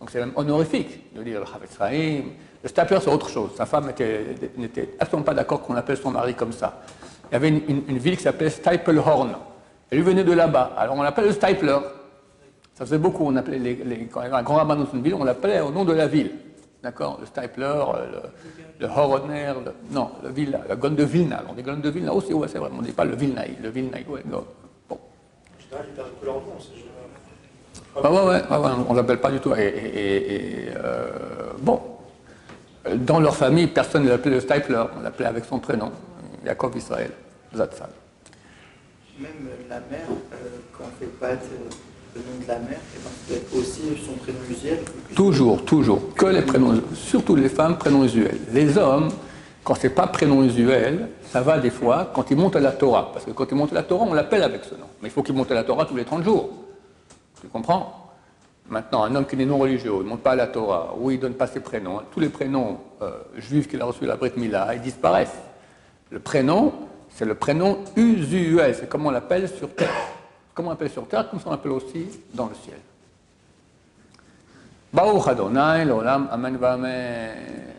Donc 0.00 0.10
c'est 0.10 0.20
même 0.20 0.32
honorifique 0.36 1.14
de 1.14 1.22
dire 1.22 1.40
le 1.40 1.46
Chavetz 1.46 1.76
Chaim. 1.78 2.24
Le 2.62 2.68
Stapler, 2.68 2.98
c'est 3.02 3.10
autre 3.10 3.28
chose. 3.28 3.50
Sa 3.56 3.66
femme 3.66 3.90
était- 3.90 4.24
n'était 4.56 4.90
absolument 4.98 5.24
pas 5.24 5.34
d'accord 5.34 5.60
qu'on 5.62 5.74
appelle 5.76 5.98
son 5.98 6.10
mari 6.10 6.34
comme 6.34 6.52
ça. 6.52 6.82
Il 7.30 7.34
y 7.34 7.36
avait 7.36 7.48
une, 7.48 7.98
ville 7.98 8.16
qui 8.16 8.22
s'appelait 8.22 8.50
Stapelhorn. 8.50 9.34
Elle 9.90 9.98
lui 9.98 10.04
venait 10.04 10.24
de 10.24 10.32
là-bas. 10.32 10.72
Alors 10.76 10.96
on 10.96 11.02
l'appelle 11.02 11.26
le 11.26 11.32
Stapler. 11.32 11.78
Ça 12.74 12.84
faisait 12.84 12.98
beaucoup. 12.98 13.24
On 13.26 13.36
appelait 13.36 13.76
quand 14.10 14.20
il 14.20 14.24
y 14.24 14.26
avait 14.26 14.36
un 14.36 14.42
grand 14.42 14.56
rabbin 14.56 14.76
dans 14.76 14.86
une 14.92 15.02
ville, 15.02 15.14
on 15.14 15.24
l'appelait 15.24 15.60
au 15.60 15.70
nom 15.70 15.84
de 15.84 15.92
la 15.92 16.06
ville. 16.06 16.32
D'accord 16.84 17.16
Le 17.18 17.24
Stapler, 17.24 17.64
euh, 17.64 18.20
le, 18.78 18.86
le 18.86 19.90
non, 19.90 20.10
le 20.22 20.28
Vilna, 20.28 20.60
le 20.68 20.76
Gon 20.76 20.90
de 20.90 21.02
Vilna. 21.02 21.42
On 21.48 21.54
dit 21.54 21.62
Gon 21.62 21.78
de 21.78 21.88
Vilna 21.88 22.12
aussi, 22.12 22.34
ouais, 22.34 22.46
c'est 22.46 22.58
vrai. 22.58 22.68
On 22.70 22.82
ne 22.82 22.86
dit 22.86 22.92
pas 22.92 23.06
le 23.06 23.16
Vilnaï. 23.16 23.56
Le 23.62 23.70
Vilnaï, 23.70 24.04
ouais, 24.06 24.22
go. 24.26 24.46
Bon. 24.86 25.00
Ah 27.96 28.12
ouais, 28.12 28.18
ouais, 28.18 28.26
ouais, 28.26 28.56
ouais, 28.58 28.70
on 28.86 28.92
ne 28.92 28.96
l'appelle 28.98 29.18
pas 29.18 29.30
du 29.30 29.40
tout. 29.40 29.54
Et, 29.54 30.66
euh, 30.76 31.08
bon, 31.60 31.80
dans 32.96 33.18
leur 33.18 33.34
famille, 33.34 33.68
personne 33.68 34.04
ne 34.04 34.10
l'appelait 34.10 34.32
le 34.34 34.40
Stapler, 34.40 34.84
on 34.98 35.00
l'appelait 35.00 35.26
avec 35.26 35.46
son 35.46 35.60
prénom, 35.60 35.90
Yaakov 36.44 36.76
Israël, 36.76 37.12
Zatzal. 37.56 37.88
Même 39.18 39.30
la 39.70 39.76
mère, 39.76 40.06
euh, 40.10 40.36
quand 40.76 40.84
on 40.84 40.98
fait 41.00 41.08
euh, 41.22 41.36
le 42.14 42.20
nom 42.20 42.42
de 42.42 42.48
la 42.48 42.58
mère, 42.58 42.80
aussi 43.56 43.82
son 44.04 44.12
prénom 44.14 44.38
usuel. 44.50 44.80
Toujours, 45.14 45.64
toujours, 45.64 46.14
que 46.14 46.26
les 46.26 46.42
prénoms, 46.42 46.80
surtout 46.94 47.34
les 47.34 47.48
femmes, 47.48 47.76
prénoms 47.76 48.04
usuels. 48.04 48.38
Les 48.52 48.78
hommes, 48.78 49.08
quand 49.64 49.74
c'est 49.74 49.90
pas 49.90 50.06
prénom 50.06 50.42
usuel, 50.42 51.08
ça 51.30 51.40
va 51.40 51.58
des 51.58 51.70
fois 51.70 52.10
quand 52.14 52.30
ils 52.30 52.36
montent 52.36 52.56
à 52.56 52.60
la 52.60 52.72
Torah. 52.72 53.10
Parce 53.12 53.24
que 53.24 53.32
quand 53.32 53.50
ils 53.50 53.56
montent 53.56 53.72
à 53.72 53.76
la 53.76 53.82
Torah, 53.82 54.06
on 54.08 54.14
l'appelle 54.14 54.42
avec 54.42 54.64
ce 54.64 54.74
nom. 54.74 54.86
Mais 55.02 55.08
il 55.08 55.10
faut 55.10 55.22
qu'ils 55.22 55.34
montent 55.34 55.50
à 55.50 55.54
la 55.54 55.64
Torah 55.64 55.86
tous 55.86 55.96
les 55.96 56.04
30 56.04 56.22
jours. 56.22 56.50
Tu 57.40 57.48
comprends? 57.48 58.12
Maintenant, 58.68 59.04
un 59.04 59.14
homme 59.14 59.26
qui 59.26 59.36
n'est 59.36 59.44
non 59.44 59.58
religieux, 59.58 59.92
il 59.96 60.04
ne 60.04 60.08
monte 60.08 60.22
pas 60.22 60.32
à 60.32 60.36
la 60.36 60.46
Torah, 60.46 60.94
ou 60.98 61.10
il 61.10 61.16
ne 61.16 61.22
donne 61.22 61.34
pas 61.34 61.46
ses 61.46 61.60
prénoms, 61.60 62.00
tous 62.12 62.20
les 62.20 62.30
prénoms 62.30 62.78
euh, 63.02 63.10
juifs 63.36 63.68
qu'il 63.68 63.80
a 63.82 63.84
reçus 63.84 64.04
à 64.04 64.06
la 64.06 64.16
Brit 64.16 64.32
Mila, 64.36 64.74
ils 64.74 64.80
disparaissent. 64.80 65.36
Le 66.10 66.18
prénom, 66.18 66.72
c'est 67.10 67.26
le 67.26 67.34
prénom 67.34 67.78
usuel, 67.94 68.74
c'est 68.74 68.88
comme 68.88 69.04
on 69.04 69.10
l'appelle 69.10 69.50
sur 69.50 69.68
terre. 69.74 69.90
Comme 70.54 70.66
on 70.66 70.70
l'appelle 70.70 70.90
sur 70.90 71.06
terre, 71.08 71.28
comme 71.28 71.40
on 71.44 71.50
l'appelle 71.50 71.72
aussi 71.72 72.06
dans 72.32 72.46
le 72.46 72.54
ciel. 72.54 72.78
Baruch 74.92 75.26
Adonai, 75.26 75.84
l'olam, 75.84 76.28
amen, 76.30 76.58
amen. 76.62 77.73